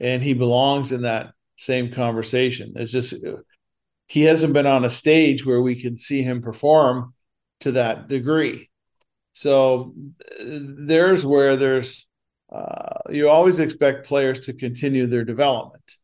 and 0.00 0.22
he 0.22 0.32
belongs 0.32 0.92
in 0.92 1.02
that 1.02 1.34
same 1.58 1.92
conversation. 1.92 2.72
It's 2.76 2.92
just 2.92 3.12
he 4.06 4.22
hasn't 4.22 4.54
been 4.54 4.66
on 4.66 4.86
a 4.86 4.90
stage 4.90 5.44
where 5.44 5.60
we 5.60 5.78
can 5.78 5.98
see 5.98 6.22
him 6.22 6.40
perform 6.40 7.12
to 7.60 7.72
that 7.72 8.08
degree. 8.08 8.67
So 9.38 9.94
there's 10.40 11.24
where 11.24 11.54
there's 11.56 12.08
uh, 12.52 12.98
you 13.08 13.28
always 13.28 13.60
expect 13.60 14.04
players 14.04 14.40
to 14.40 14.52
continue 14.52 15.06
their 15.06 15.24
development. 15.24 15.94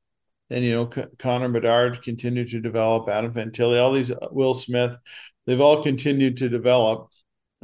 And 0.51 0.65
you 0.65 0.71
know, 0.71 0.89
C- 0.89 1.03
Connor 1.19 1.49
Bedard 1.49 2.01
continued 2.01 2.51
to 2.51 2.61
develop, 2.61 3.09
Adam 3.09 3.33
Fantilli, 3.35 3.83
all 3.83 3.93
these 3.93 4.13
uh, 4.13 4.29
Will 4.31 4.55
Smith, 4.55 4.97
they've 5.47 5.61
all 5.61 5.83
continued 5.83 6.37
to 6.37 6.49
develop. 6.49 7.09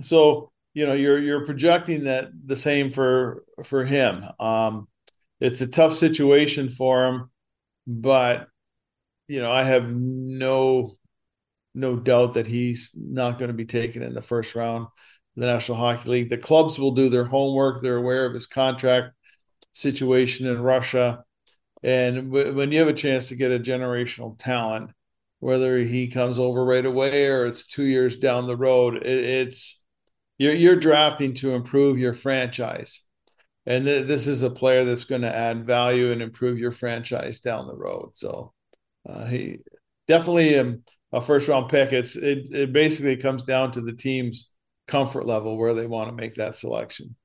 So 0.00 0.50
you 0.74 0.86
know, 0.86 0.94
you're 0.94 1.20
you're 1.20 1.46
projecting 1.46 2.04
that 2.04 2.30
the 2.44 2.56
same 2.56 2.90
for 2.90 3.44
for 3.62 3.84
him. 3.84 4.24
Um, 4.40 4.88
it's 5.38 5.60
a 5.60 5.68
tough 5.68 5.94
situation 5.94 6.68
for 6.68 7.06
him, 7.06 7.30
but 7.86 8.48
you 9.28 9.40
know, 9.40 9.52
I 9.52 9.62
have 9.62 9.88
no 9.88 10.96
no 11.76 11.94
doubt 11.94 12.34
that 12.34 12.48
he's 12.48 12.90
not 12.92 13.38
going 13.38 13.50
to 13.50 13.56
be 13.56 13.66
taken 13.66 14.02
in 14.02 14.14
the 14.14 14.20
first 14.20 14.56
round 14.56 14.88
the 15.36 15.46
National 15.46 15.78
Hockey 15.78 16.08
League. 16.08 16.30
The 16.30 16.38
clubs 16.38 16.78
will 16.78 16.92
do 16.92 17.08
their 17.08 17.24
homework. 17.24 17.82
They're 17.82 17.96
aware 17.96 18.26
of 18.26 18.34
his 18.34 18.46
contract 18.46 19.14
situation 19.72 20.46
in 20.46 20.60
Russia. 20.60 21.24
And 21.82 22.30
when 22.30 22.72
you 22.72 22.78
have 22.80 22.88
a 22.88 22.92
chance 22.94 23.28
to 23.28 23.36
get 23.36 23.52
a 23.52 23.58
generational 23.58 24.38
talent, 24.38 24.90
whether 25.38 25.78
he 25.78 26.08
comes 26.08 26.38
over 26.38 26.64
right 26.64 26.84
away 26.84 27.26
or 27.28 27.46
it's 27.46 27.66
two 27.66 27.84
years 27.84 28.16
down 28.16 28.46
the 28.46 28.56
road, 28.56 29.02
it's 29.02 29.80
you're, 30.36 30.54
you're 30.54 30.76
drafting 30.76 31.34
to 31.34 31.54
improve 31.54 31.98
your 31.98 32.12
franchise. 32.12 33.02
And 33.64 33.86
th- 33.86 34.06
this 34.06 34.26
is 34.26 34.42
a 34.42 34.50
player 34.50 34.84
that's 34.84 35.04
going 35.04 35.22
to 35.22 35.34
add 35.34 35.66
value 35.66 36.12
and 36.12 36.20
improve 36.20 36.58
your 36.58 36.70
franchise 36.70 37.40
down 37.40 37.66
the 37.66 37.76
road. 37.76 38.10
So 38.14 38.52
uh, 39.08 39.26
he 39.26 39.60
definitely 40.06 40.58
um, 40.58 40.82
a 41.12 41.20
first 41.20 41.48
round 41.48 41.70
pick. 41.70 41.92
It's 41.92 42.16
it, 42.16 42.52
it 42.52 42.72
basically 42.72 43.16
comes 43.16 43.42
down 43.42 43.72
to 43.72 43.80
the 43.80 43.92
team's 43.92 44.50
comfort 44.90 45.26
level 45.26 45.56
where 45.56 45.74
they 45.74 45.86
want 45.86 46.08
to 46.08 46.14
make 46.14 46.34
that 46.34 46.56
selection. 46.56 47.16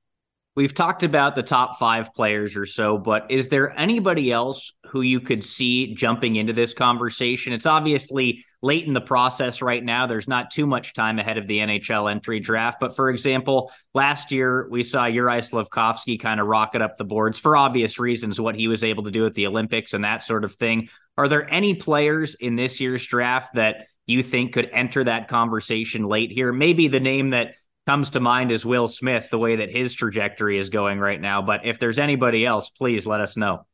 We've 0.56 0.72
talked 0.72 1.02
about 1.02 1.34
the 1.34 1.42
top 1.42 1.78
five 1.78 2.14
players 2.14 2.56
or 2.56 2.64
so, 2.64 2.96
but 2.96 3.30
is 3.30 3.50
there 3.50 3.78
anybody 3.78 4.32
else 4.32 4.72
who 4.86 5.02
you 5.02 5.20
could 5.20 5.44
see 5.44 5.94
jumping 5.94 6.36
into 6.36 6.54
this 6.54 6.72
conversation? 6.72 7.52
It's 7.52 7.66
obviously 7.66 8.42
late 8.62 8.86
in 8.86 8.94
the 8.94 9.02
process 9.02 9.60
right 9.60 9.84
now. 9.84 10.06
There's 10.06 10.28
not 10.28 10.50
too 10.50 10.66
much 10.66 10.94
time 10.94 11.18
ahead 11.18 11.36
of 11.36 11.46
the 11.46 11.58
NHL 11.58 12.10
entry 12.10 12.40
draft. 12.40 12.78
But 12.80 12.96
for 12.96 13.10
example, 13.10 13.70
last 13.92 14.32
year 14.32 14.66
we 14.70 14.82
saw 14.82 15.04
Juraj 15.04 15.50
Slafkovsky 15.50 16.18
kind 16.18 16.40
of 16.40 16.46
rocket 16.46 16.80
up 16.80 16.96
the 16.96 17.04
boards 17.04 17.38
for 17.38 17.54
obvious 17.54 17.98
reasons, 17.98 18.40
what 18.40 18.54
he 18.54 18.66
was 18.66 18.82
able 18.82 19.02
to 19.02 19.10
do 19.10 19.26
at 19.26 19.34
the 19.34 19.46
Olympics 19.46 19.92
and 19.92 20.04
that 20.04 20.22
sort 20.22 20.42
of 20.42 20.54
thing. 20.54 20.88
Are 21.18 21.28
there 21.28 21.52
any 21.52 21.74
players 21.74 22.34
in 22.34 22.56
this 22.56 22.80
year's 22.80 23.06
draft 23.06 23.56
that 23.56 23.88
you 24.06 24.22
think 24.22 24.54
could 24.54 24.70
enter 24.72 25.04
that 25.04 25.28
conversation 25.28 26.04
late 26.04 26.32
here? 26.32 26.50
Maybe 26.50 26.88
the 26.88 26.98
name 26.98 27.30
that 27.30 27.56
comes 27.86 28.10
to 28.10 28.20
mind 28.20 28.50
is 28.50 28.66
Will 28.66 28.88
Smith, 28.88 29.28
the 29.30 29.38
way 29.38 29.56
that 29.56 29.70
his 29.70 29.94
trajectory 29.94 30.58
is 30.58 30.70
going 30.70 30.98
right 30.98 31.20
now. 31.20 31.42
But 31.42 31.64
if 31.64 31.78
there's 31.78 31.98
anybody 31.98 32.44
else, 32.44 32.70
please 32.70 33.06
let 33.06 33.20
us 33.20 33.36
know. 33.36 33.66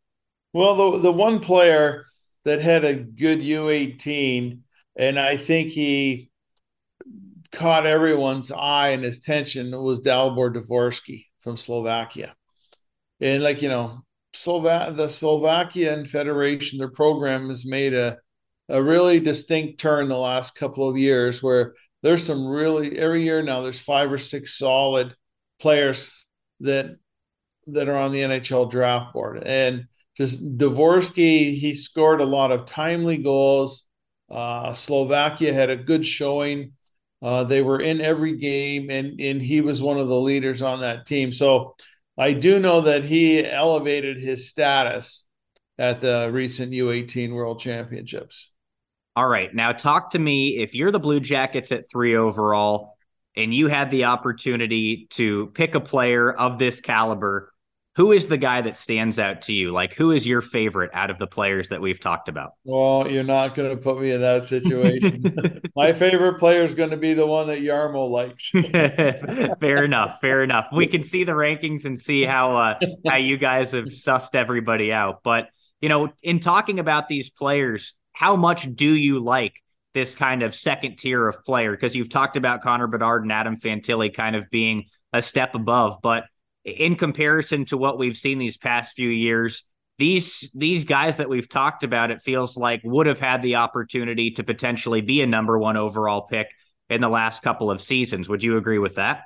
Well, 0.53 0.93
the 0.93 0.99
the 0.99 1.13
one 1.13 1.41
player 1.41 2.05
that 2.45 2.61
had 2.61 2.85
a 2.85 2.95
good 2.95 3.41
U18, 3.41 4.59
and 4.97 5.19
I 5.19 5.37
think 5.37 5.71
he 5.71 6.31
caught 7.53 7.87
everyone's 7.87 8.51
eye 8.51 8.89
and 8.89 9.05
his 9.05 9.19
attention 9.19 9.79
was 9.81 10.01
Dalibor 10.01 10.55
Dvorsky 10.55 11.27
from 11.41 11.57
Slovakia. 11.57 12.35
And 13.21 13.43
like, 13.43 13.63
you 13.63 13.69
know, 13.69 14.01
Slova- 14.35 14.97
the 14.97 15.09
Slovakian 15.09 16.07
Federation, 16.07 16.79
their 16.79 16.89
program 16.89 17.49
has 17.49 17.65
made 17.65 17.95
a 17.95 18.19
a 18.69 18.83
really 18.83 19.21
distinct 19.21 19.79
turn 19.79 20.09
the 20.09 20.17
last 20.17 20.55
couple 20.55 20.89
of 20.89 20.97
years 20.97 21.43
where 21.43 21.75
there's 22.03 22.25
some 22.25 22.47
really 22.47 22.99
every 22.99 23.23
year 23.23 23.43
now 23.43 23.63
there's 23.63 23.81
five 23.81 24.13
or 24.13 24.19
six 24.19 24.57
solid 24.59 25.15
players 25.61 26.13
that 26.61 26.97
that 27.69 27.89
are 27.89 27.97
on 27.97 28.13
the 28.13 28.21
NHL 28.21 28.71
draft 28.71 29.13
board. 29.13 29.43
And 29.45 29.87
just 30.17 30.43
Dvorsky 30.59 31.59
he 31.59 31.75
scored 31.75 32.21
a 32.21 32.25
lot 32.27 32.53
of 32.53 32.67
timely 32.67 33.19
goals. 33.19 33.87
Uh, 34.31 34.75
Slovakia 34.75 35.53
had 35.53 35.71
a 35.71 35.77
good 35.77 36.05
showing. 36.05 36.73
Uh, 37.23 37.45
they 37.45 37.63
were 37.63 37.81
in 37.81 38.01
every 38.01 38.37
game 38.37 38.91
and 38.91 39.21
and 39.21 39.41
he 39.41 39.61
was 39.61 39.81
one 39.81 39.99
of 39.99 40.09
the 40.09 40.21
leaders 40.21 40.61
on 40.61 40.81
that 40.81 41.07
team. 41.07 41.33
So 41.33 41.77
I 42.19 42.33
do 42.33 42.59
know 42.59 42.83
that 42.83 43.05
he 43.05 43.45
elevated 43.45 44.19
his 44.19 44.49
status 44.49 45.25
at 45.79 46.01
the 46.01 46.31
recent 46.33 46.73
U18 46.73 47.33
World 47.33 47.59
Championships. 47.61 48.53
All 49.15 49.29
right. 49.29 49.55
Now, 49.55 49.73
talk 49.73 50.11
to 50.11 50.19
me. 50.19 50.63
If 50.63 50.75
you're 50.75 50.91
the 50.91 50.99
Blue 50.99 51.21
Jackets 51.21 51.71
at 51.71 51.91
three 51.91 52.17
overall 52.17 52.97
and 53.37 53.55
you 53.55 53.69
had 53.69 53.91
the 53.91 54.05
opportunity 54.05 55.07
to 55.11 55.49
pick 55.49 55.75
a 55.75 55.81
player 55.81 56.33
of 56.33 56.59
this 56.59 56.81
caliber, 56.81 57.53
who 57.97 58.13
is 58.13 58.27
the 58.27 58.39
guy 58.39 58.63
that 58.63 58.75
stands 58.75 59.19
out 59.19 59.43
to 59.43 59.53
you? 59.53 59.71
Like, 59.71 59.93
who 59.93 60.13
is 60.13 60.27
your 60.27 60.41
favorite 60.41 60.91
out 60.95 61.11
of 61.11 61.19
the 61.19 61.27
players 61.27 61.69
that 61.69 61.83
we've 61.83 62.01
talked 62.01 62.31
about? 62.31 62.53
Well, 62.65 63.07
you're 63.11 63.23
not 63.23 63.55
going 63.55 63.69
to 63.69 63.77
put 63.77 64.01
me 64.01 64.13
in 64.13 64.23
that 64.23 64.47
situation. 64.47 65.23
My 65.77 65.93
favorite 65.93 66.39
player 66.39 66.63
is 66.63 66.73
going 66.73 66.89
to 66.91 66.97
be 66.97 67.13
the 67.13 67.27
one 67.27 67.49
that 67.49 67.59
Jarmo 67.59 68.09
likes. 68.09 68.49
fair 69.61 69.85
enough. 69.85 70.21
Fair 70.23 70.43
enough. 70.43 70.69
We 70.75 70.87
can 70.87 71.03
see 71.03 71.25
the 71.25 71.33
rankings 71.33 71.85
and 71.85 71.99
see 71.99 72.23
how 72.23 72.57
uh, 72.57 72.79
how 73.07 73.17
you 73.17 73.37
guys 73.37 73.73
have 73.73 73.87
sussed 73.87 74.35
everybody 74.35 74.91
out. 74.91 75.21
But 75.23 75.49
you 75.83 75.91
know, 75.91 76.09
in 76.23 76.41
talking 76.41 76.79
about 76.79 77.09
these 77.09 77.29
players, 77.29 77.93
how 78.23 78.37
much 78.37 78.73
do 78.77 78.95
you 78.95 79.19
like 79.19 79.61
this 79.95 80.15
kind 80.15 80.45
of 80.45 80.55
second 80.55 80.97
tier 80.97 81.27
of 81.27 81.45
player? 81.45 81.73
Because 81.73 81.97
you've 81.97 82.09
talked 82.09 82.37
about 82.37 82.63
Connor 82.63 82.87
Bedard 82.87 83.25
and 83.25 83.33
Adam 83.33 83.57
Fantilli 83.57 84.15
kind 84.15 84.37
of 84.37 84.49
being 84.49 84.85
a 85.13 85.21
step 85.21 85.57
above, 85.57 85.99
but 86.05 86.27
in 86.65 86.95
comparison 86.95 87.65
to 87.65 87.77
what 87.77 87.99
we've 87.99 88.17
seen 88.17 88.39
these 88.39 88.57
past 88.57 88.95
few 88.95 89.09
years, 89.09 89.65
these 89.99 90.49
these 90.55 90.85
guys 90.85 91.17
that 91.17 91.29
we've 91.29 91.49
talked 91.49 91.83
about, 91.83 92.13
it 92.13 92.23
feels 92.23 92.57
like 92.57 92.81
would 92.85 93.07
have 93.07 93.19
had 93.19 93.43
the 93.43 93.57
opportunity 93.57 94.31
to 94.31 94.45
potentially 94.45 95.01
be 95.01 95.21
a 95.21 95.27
number 95.27 95.59
one 95.59 95.77
overall 95.77 96.23
pick 96.23 96.47
in 96.89 97.01
the 97.01 97.09
last 97.09 97.43
couple 97.43 97.73
of 97.73 97.83
seasons. 97.83 98.29
Would 98.29 98.45
you 98.45 98.57
agree 98.57 98.79
with 98.79 98.95
that? 98.95 99.25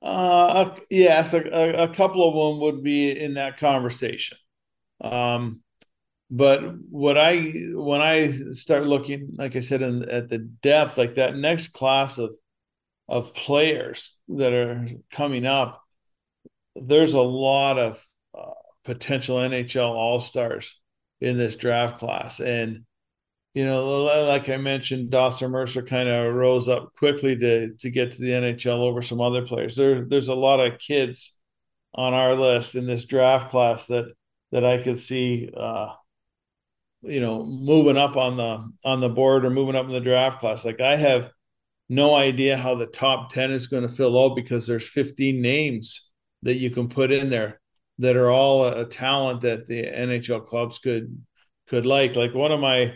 Uh, 0.00 0.76
yes, 0.90 1.34
a, 1.34 1.40
a 1.40 1.88
couple 1.88 2.28
of 2.28 2.34
them 2.34 2.60
would 2.60 2.84
be 2.84 3.10
in 3.10 3.34
that 3.34 3.58
conversation. 3.58 4.38
Um, 5.00 5.62
but 6.30 6.60
what 6.90 7.16
I 7.16 7.52
when 7.72 8.00
I 8.00 8.32
start 8.50 8.84
looking, 8.86 9.34
like 9.36 9.54
I 9.54 9.60
said, 9.60 9.82
in, 9.82 10.08
at 10.08 10.28
the 10.28 10.38
depth, 10.38 10.98
like 10.98 11.14
that 11.14 11.36
next 11.36 11.68
class 11.68 12.18
of 12.18 12.36
of 13.08 13.34
players 13.34 14.16
that 14.28 14.52
are 14.52 14.88
coming 15.10 15.46
up, 15.46 15.82
there's 16.74 17.14
a 17.14 17.20
lot 17.20 17.78
of 17.78 18.04
uh, 18.36 18.50
potential 18.84 19.36
NHL 19.36 19.88
All 19.88 20.20
Stars 20.20 20.80
in 21.20 21.38
this 21.38 21.54
draft 21.56 21.98
class, 21.98 22.40
and 22.40 22.84
you 23.54 23.64
know, 23.64 24.02
like 24.28 24.48
I 24.48 24.58
mentioned, 24.58 25.10
Dawson 25.10 25.50
Mercer 25.50 25.82
kind 25.82 26.08
of 26.08 26.34
rose 26.34 26.68
up 26.68 26.92
quickly 26.96 27.36
to 27.36 27.74
to 27.76 27.90
get 27.90 28.12
to 28.12 28.20
the 28.20 28.30
NHL 28.30 28.80
over 28.80 29.00
some 29.00 29.20
other 29.20 29.46
players. 29.46 29.76
There, 29.76 30.04
there's 30.04 30.28
a 30.28 30.34
lot 30.34 30.60
of 30.60 30.78
kids 30.80 31.32
on 31.94 32.14
our 32.14 32.34
list 32.34 32.74
in 32.74 32.86
this 32.86 33.04
draft 33.04 33.50
class 33.50 33.86
that 33.86 34.12
that 34.50 34.64
I 34.64 34.82
could 34.82 34.98
see. 34.98 35.50
Uh, 35.56 35.92
you 37.06 37.20
know 37.20 37.44
moving 37.44 37.96
up 37.96 38.16
on 38.16 38.36
the 38.36 38.72
on 38.84 39.00
the 39.00 39.08
board 39.08 39.44
or 39.44 39.50
moving 39.50 39.76
up 39.76 39.86
in 39.86 39.92
the 39.92 40.00
draft 40.00 40.40
class. 40.40 40.64
Like 40.64 40.80
i 40.80 40.96
have 40.96 41.30
no 41.88 42.14
idea 42.14 42.56
how 42.56 42.74
the 42.74 42.86
top 42.86 43.32
10 43.32 43.52
is 43.52 43.68
going 43.68 43.84
to 43.84 43.88
fill 43.88 44.20
out 44.20 44.34
because 44.34 44.66
there's 44.66 44.88
15 44.88 45.40
names 45.40 46.10
that 46.42 46.54
you 46.54 46.68
can 46.70 46.88
put 46.88 47.12
in 47.12 47.30
there 47.30 47.60
that 47.98 48.16
are 48.16 48.28
all 48.28 48.66
a, 48.66 48.84
talent 48.84 49.42
that 49.42 49.68
the 49.68 49.82
nhl 49.82 50.44
clubs 50.44 50.78
could 50.78 51.24
could 51.68 51.86
like. 51.86 52.16
Like 52.16 52.34
one 52.34 52.52
of 52.52 52.60
my 52.60 52.94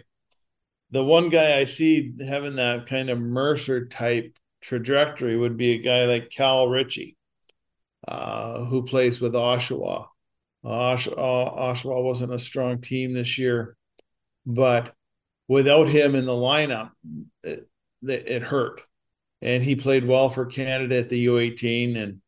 the 0.90 1.04
one 1.04 1.28
guy 1.28 1.58
i 1.58 1.64
see 1.64 2.12
having 2.26 2.56
that 2.56 2.86
kind 2.86 3.10
of 3.10 3.18
mercer 3.18 3.86
type 3.86 4.36
trajectory 4.60 5.36
would 5.36 5.56
be 5.56 5.72
a 5.72 5.82
guy 5.82 6.04
like 6.04 6.30
cal 6.30 6.68
ritchie 6.68 7.16
uh, 8.06 8.64
who 8.64 8.82
plays 8.82 9.20
with 9.20 9.32
oshawa. 9.32 10.06
Osh, 10.62 11.08
uh, 11.08 11.10
Oshawa 11.10 12.04
wasn't 12.04 12.34
a 12.34 12.38
strong 12.38 12.80
team 12.80 13.14
this 13.14 13.38
year, 13.38 13.76
but 14.46 14.94
without 15.48 15.88
him 15.88 16.14
in 16.14 16.26
the 16.26 16.32
lineup, 16.32 16.90
it, 17.42 17.68
it 18.02 18.42
hurt. 18.42 18.82
And 19.42 19.62
he 19.62 19.74
played 19.76 20.06
well 20.06 20.28
for 20.28 20.46
Canada 20.46 20.98
at 20.98 21.08
the 21.08 21.26
U18, 21.26 21.96
and 21.96 22.20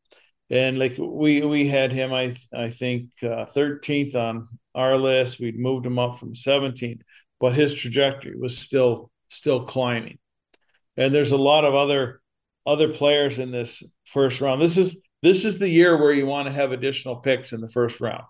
and 0.48 0.78
like 0.78 0.96
we 0.98 1.42
we 1.42 1.68
had 1.68 1.92
him, 1.92 2.12
I 2.12 2.36
I 2.54 2.70
think 2.70 3.10
uh, 3.22 3.46
13th 3.46 4.14
on 4.14 4.48
our 4.74 4.96
list. 4.96 5.38
We'd 5.38 5.58
moved 5.58 5.84
him 5.84 5.98
up 5.98 6.18
from 6.18 6.34
17th, 6.34 7.02
but 7.38 7.54
his 7.54 7.74
trajectory 7.74 8.36
was 8.36 8.56
still 8.56 9.10
still 9.28 9.64
climbing. 9.64 10.18
And 10.96 11.14
there's 11.14 11.32
a 11.32 11.36
lot 11.36 11.64
of 11.64 11.74
other 11.74 12.22
other 12.66 12.92
players 12.92 13.38
in 13.38 13.50
this 13.50 13.82
first 14.06 14.40
round. 14.40 14.60
This 14.60 14.76
is 14.76 14.96
this 15.22 15.44
is 15.44 15.58
the 15.58 15.68
year 15.68 15.96
where 15.96 16.12
you 16.12 16.26
want 16.26 16.48
to 16.48 16.52
have 16.52 16.72
additional 16.72 17.16
picks 17.16 17.52
in 17.52 17.60
the 17.60 17.68
first 17.68 18.00
round. 18.00 18.24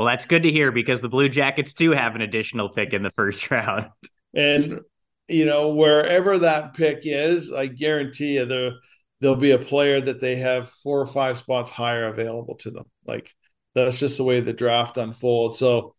Well, 0.00 0.06
that's 0.06 0.24
good 0.24 0.44
to 0.44 0.50
hear 0.50 0.72
because 0.72 1.02
the 1.02 1.10
Blue 1.10 1.28
Jackets 1.28 1.74
do 1.74 1.90
have 1.90 2.14
an 2.14 2.22
additional 2.22 2.70
pick 2.70 2.94
in 2.94 3.02
the 3.02 3.10
first 3.10 3.50
round. 3.50 3.90
And 4.34 4.80
you 5.28 5.44
know, 5.44 5.74
wherever 5.74 6.38
that 6.38 6.72
pick 6.72 7.00
is, 7.02 7.52
I 7.52 7.66
guarantee 7.66 8.36
you 8.36 8.46
there 8.46 8.72
there'll 9.20 9.36
be 9.36 9.50
a 9.50 9.58
player 9.58 10.00
that 10.00 10.18
they 10.18 10.36
have 10.36 10.70
four 10.70 11.02
or 11.02 11.06
five 11.06 11.36
spots 11.36 11.70
higher 11.70 12.06
available 12.06 12.54
to 12.60 12.70
them. 12.70 12.84
Like 13.06 13.36
that's 13.74 14.00
just 14.00 14.16
the 14.16 14.24
way 14.24 14.40
the 14.40 14.54
draft 14.54 14.96
unfolds. 14.96 15.58
So 15.58 15.94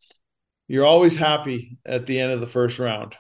you're 0.68 0.88
always 0.88 1.16
happy 1.16 1.78
at 1.86 2.08
the 2.08 2.20
end 2.20 2.32
of 2.32 2.40
the 2.40 2.48
first 2.48 2.80
round. 2.80 3.16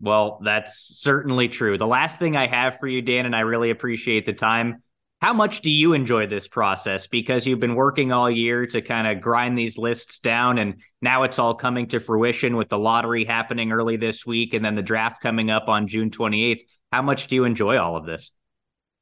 Well, 0.00 0.38
that's 0.44 1.00
certainly 1.00 1.48
true. 1.48 1.76
The 1.76 1.84
last 1.88 2.20
thing 2.20 2.36
I 2.36 2.46
have 2.46 2.78
for 2.78 2.86
you, 2.86 3.02
Dan, 3.02 3.26
and 3.26 3.34
I 3.34 3.40
really 3.40 3.70
appreciate 3.70 4.24
the 4.24 4.34
time 4.34 4.84
how 5.22 5.32
much 5.32 5.60
do 5.60 5.70
you 5.70 5.92
enjoy 5.92 6.26
this 6.26 6.48
process? 6.48 7.06
Because 7.06 7.46
you've 7.46 7.60
been 7.60 7.76
working 7.76 8.10
all 8.10 8.28
year 8.28 8.66
to 8.66 8.82
kind 8.82 9.06
of 9.06 9.22
grind 9.22 9.56
these 9.56 9.78
lists 9.78 10.18
down, 10.18 10.58
and 10.58 10.82
now 11.00 11.22
it's 11.22 11.38
all 11.38 11.54
coming 11.54 11.86
to 11.90 12.00
fruition 12.00 12.56
with 12.56 12.68
the 12.68 12.78
lottery 12.78 13.24
happening 13.24 13.70
early 13.70 13.96
this 13.96 14.26
week 14.26 14.52
and 14.52 14.64
then 14.64 14.74
the 14.74 14.82
draft 14.82 15.22
coming 15.22 15.48
up 15.48 15.68
on 15.68 15.86
June 15.86 16.10
28th. 16.10 16.62
How 16.90 17.02
much 17.02 17.28
do 17.28 17.36
you 17.36 17.44
enjoy 17.44 17.78
all 17.78 17.96
of 17.96 18.04
this? 18.04 18.32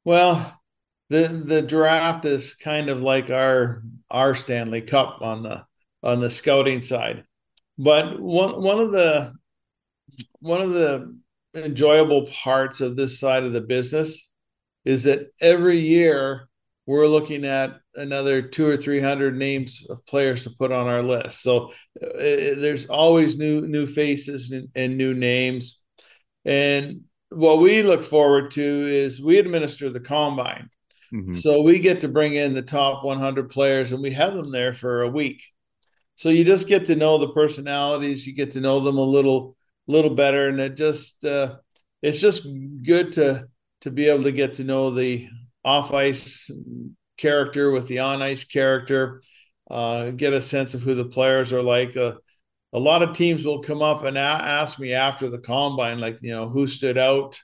Well, 0.05 0.61
the 1.09 1.27
the 1.27 1.63
draft 1.63 2.25
is 2.25 2.53
kind 2.53 2.89
of 2.89 3.01
like 3.01 3.31
our 3.31 3.81
our 4.11 4.35
Stanley 4.35 4.81
Cup 4.81 5.23
on 5.23 5.41
the 5.41 5.65
on 6.03 6.19
the 6.19 6.29
scouting 6.29 6.83
side. 6.83 7.23
But 7.79 8.21
one 8.21 8.61
one 8.61 8.79
of 8.79 8.91
the 8.91 9.33
one 10.39 10.61
of 10.61 10.69
the 10.69 11.17
enjoyable 11.55 12.27
parts 12.27 12.79
of 12.79 12.95
this 12.95 13.19
side 13.19 13.43
of 13.43 13.53
the 13.53 13.61
business 13.61 14.29
is 14.85 15.03
that 15.03 15.31
every 15.39 15.79
year 15.79 16.47
we're 16.85 17.07
looking 17.07 17.45
at 17.45 17.79
another 17.95 18.41
two 18.41 18.67
or 18.67 18.77
three 18.77 18.99
hundred 18.99 19.37
names 19.37 19.85
of 19.89 20.05
players 20.05 20.43
to 20.43 20.49
put 20.49 20.71
on 20.71 20.87
our 20.87 21.03
list. 21.03 21.41
So 21.41 21.71
uh, 22.03 22.09
there's 22.17 22.87
always 22.87 23.37
new 23.37 23.61
new 23.61 23.85
faces 23.85 24.51
and, 24.51 24.69
and, 24.75 24.97
new 24.97 25.13
names. 25.13 25.81
And 26.45 27.01
what 27.29 27.59
we 27.59 27.83
look 27.83 28.03
forward 28.03 28.51
to 28.51 28.61
is 28.61 29.21
we 29.21 29.37
administer 29.37 29.89
the 29.89 29.99
combine. 29.99 30.69
Mm-hmm. 31.13 31.33
So 31.33 31.61
we 31.61 31.79
get 31.79 32.01
to 32.01 32.07
bring 32.07 32.33
in 32.33 32.53
the 32.53 32.61
top 32.61 33.03
100 33.03 33.49
players 33.49 33.91
and 33.91 34.01
we 34.01 34.11
have 34.11 34.33
them 34.33 34.51
there 34.51 34.73
for 34.73 35.03
a 35.03 35.09
week. 35.09 35.43
So 36.15 36.29
you 36.29 36.43
just 36.43 36.67
get 36.67 36.87
to 36.87 36.95
know 36.95 37.17
the 37.17 37.29
personalities, 37.29 38.25
you 38.25 38.33
get 38.33 38.51
to 38.51 38.61
know 38.61 38.79
them 38.79 38.97
a 38.97 39.03
little 39.03 39.55
little 39.87 40.13
better 40.13 40.47
and 40.47 40.59
it 40.59 40.77
just 40.77 41.23
uh, 41.25 41.55
it's 42.01 42.21
just 42.21 42.47
good 42.83 43.13
to 43.13 43.47
to 43.81 43.91
be 43.91 44.07
able 44.07 44.23
to 44.23 44.31
get 44.31 44.55
to 44.55 44.63
know 44.63 44.91
the 44.91 45.27
off 45.63 45.93
ice 45.93 46.49
character 47.17 47.71
with 47.71 47.87
the 47.87 47.99
on 47.99 48.21
ice 48.21 48.43
character, 48.43 49.21
uh, 49.69 50.09
get 50.11 50.33
a 50.33 50.41
sense 50.41 50.73
of 50.73 50.81
who 50.81 50.95
the 50.95 51.05
players 51.05 51.53
are 51.53 51.61
like. 51.61 51.95
Uh, 51.95 52.13
a 52.73 52.79
lot 52.79 53.03
of 53.03 53.15
teams 53.15 53.45
will 53.45 53.61
come 53.61 53.81
up 53.81 54.03
and 54.03 54.17
a- 54.17 54.21
ask 54.21 54.79
me 54.79 54.93
after 54.93 55.29
the 55.29 55.37
combine, 55.37 55.99
like, 55.99 56.19
you 56.21 56.31
know, 56.31 56.49
who 56.49 56.67
stood 56.67 56.97
out 56.97 57.39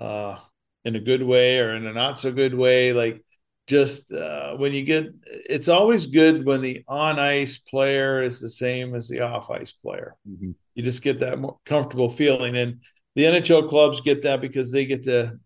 uh, 0.00 0.36
in 0.84 0.96
a 0.96 1.00
good 1.00 1.22
way 1.22 1.58
or 1.58 1.74
in 1.74 1.86
a 1.86 1.92
not 1.92 2.18
so 2.18 2.32
good 2.32 2.54
way. 2.54 2.92
Like, 2.92 3.22
just 3.66 4.12
uh, 4.12 4.56
when 4.56 4.72
you 4.72 4.84
get, 4.84 5.06
it's 5.24 5.68
always 5.68 6.06
good 6.06 6.44
when 6.44 6.60
the 6.60 6.82
on 6.88 7.18
ice 7.18 7.58
player 7.58 8.20
is 8.20 8.40
the 8.40 8.48
same 8.48 8.94
as 8.94 9.08
the 9.08 9.20
off 9.20 9.50
ice 9.50 9.72
player. 9.72 10.16
Mm-hmm. 10.28 10.52
You 10.74 10.82
just 10.82 11.02
get 11.02 11.20
that 11.20 11.38
more 11.38 11.58
comfortable 11.64 12.08
feeling. 12.08 12.56
And 12.56 12.80
the 13.14 13.24
NHL 13.24 13.68
clubs 13.68 14.00
get 14.00 14.22
that 14.22 14.40
because 14.40 14.72
they 14.72 14.86
get 14.86 15.04
to 15.04 15.38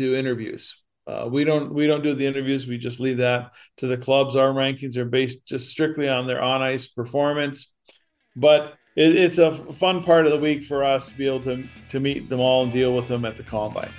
do 0.00 0.14
interviews. 0.14 0.82
Uh, 1.06 1.28
we 1.30 1.44
don't 1.44 1.72
we 1.74 1.86
don't 1.86 2.02
do 2.02 2.14
the 2.14 2.26
interviews. 2.26 2.66
We 2.66 2.78
just 2.78 3.00
leave 3.00 3.18
that 3.18 3.52
to 3.78 3.86
the 3.86 3.96
clubs. 3.96 4.36
Our 4.36 4.52
rankings 4.52 4.96
are 4.96 5.04
based 5.04 5.46
just 5.46 5.68
strictly 5.68 6.08
on 6.08 6.26
their 6.26 6.42
on 6.42 6.62
ice 6.62 6.86
performance, 6.86 7.72
but 8.36 8.74
it, 8.96 9.16
it's 9.16 9.38
a 9.38 9.52
fun 9.72 10.04
part 10.04 10.26
of 10.26 10.32
the 10.32 10.38
week 10.38 10.64
for 10.64 10.84
us 10.84 11.08
to 11.08 11.14
be 11.16 11.26
able 11.26 11.42
to 11.42 11.64
to 11.88 12.00
meet 12.00 12.28
them 12.28 12.40
all 12.40 12.64
and 12.64 12.72
deal 12.72 12.94
with 12.94 13.08
them 13.08 13.24
at 13.24 13.36
the 13.36 13.42
combine. 13.42 13.90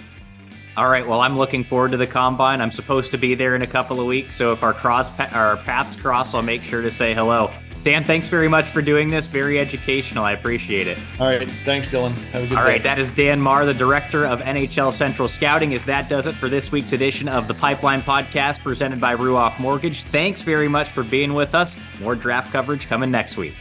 All 0.78 0.90
right. 0.90 1.06
Well, 1.06 1.20
I'm 1.20 1.38
looking 1.38 1.66
forward 1.66 1.92
to 1.92 1.98
the 1.98 2.08
combine. 2.08 2.62
I'm 2.62 2.72
supposed 2.72 3.12
to 3.12 3.18
be 3.18 3.36
there 3.36 3.56
in 3.56 3.62
a 3.62 3.68
couple 3.68 4.00
of 4.00 4.06
weeks, 4.06 4.36
so 4.36 4.54
if 4.54 4.64
our 4.64 4.74
cross 4.74 5.10
our 5.20 5.58
paths 5.58 5.96
cross, 6.00 6.34
I'll 6.34 6.42
make 6.42 6.62
sure 6.62 6.82
to 6.82 6.92
say 6.92 7.14
hello. 7.14 7.52
Dan, 7.84 8.04
thanks 8.04 8.28
very 8.28 8.48
much 8.48 8.70
for 8.70 8.82
doing 8.82 9.10
this. 9.10 9.26
Very 9.26 9.60
educational. 9.60 10.24
I 10.24 10.34
appreciate 10.34 10.88
it. 10.88 11.00
All 11.20 11.28
right. 11.28 11.50
Thanks, 11.66 11.90
Dylan. 11.90 12.12
Have 12.32 12.44
a 12.44 12.48
good 12.48 12.58
All 12.58 12.64
day. 12.64 12.64
All 12.64 12.64
right. 12.64 12.84
That 12.84 13.00
is 13.00 13.10
Dan 13.10 13.42
Marr, 13.42 13.66
the 13.66 13.74
director 13.74 14.26
of 14.26 14.40
NHL 14.40 14.94
Central 14.94 15.28
Scouting. 15.28 15.74
As 15.74 15.84
that 15.86 16.08
does 16.08 16.28
it 16.28 16.34
for 16.34 16.48
this 16.48 16.72
week's 16.72 16.94
edition 16.94 17.28
of 17.28 17.48
the 17.48 17.56
Pipeline 17.56 18.02
Podcast 18.02 18.62
presented 18.62 19.02
by 19.02 19.16
Ruoff 19.16 19.60
Mortgage. 19.60 20.04
Thanks 20.04 20.42
very 20.42 20.68
much 20.68 20.90
for 20.90 21.04
being 21.04 21.34
with 21.34 21.56
us. 21.56 21.76
More 22.00 22.16
draft 22.16 22.52
coverage 22.52 22.88
coming 22.88 23.10
next 23.10 23.38
week. 23.38 23.56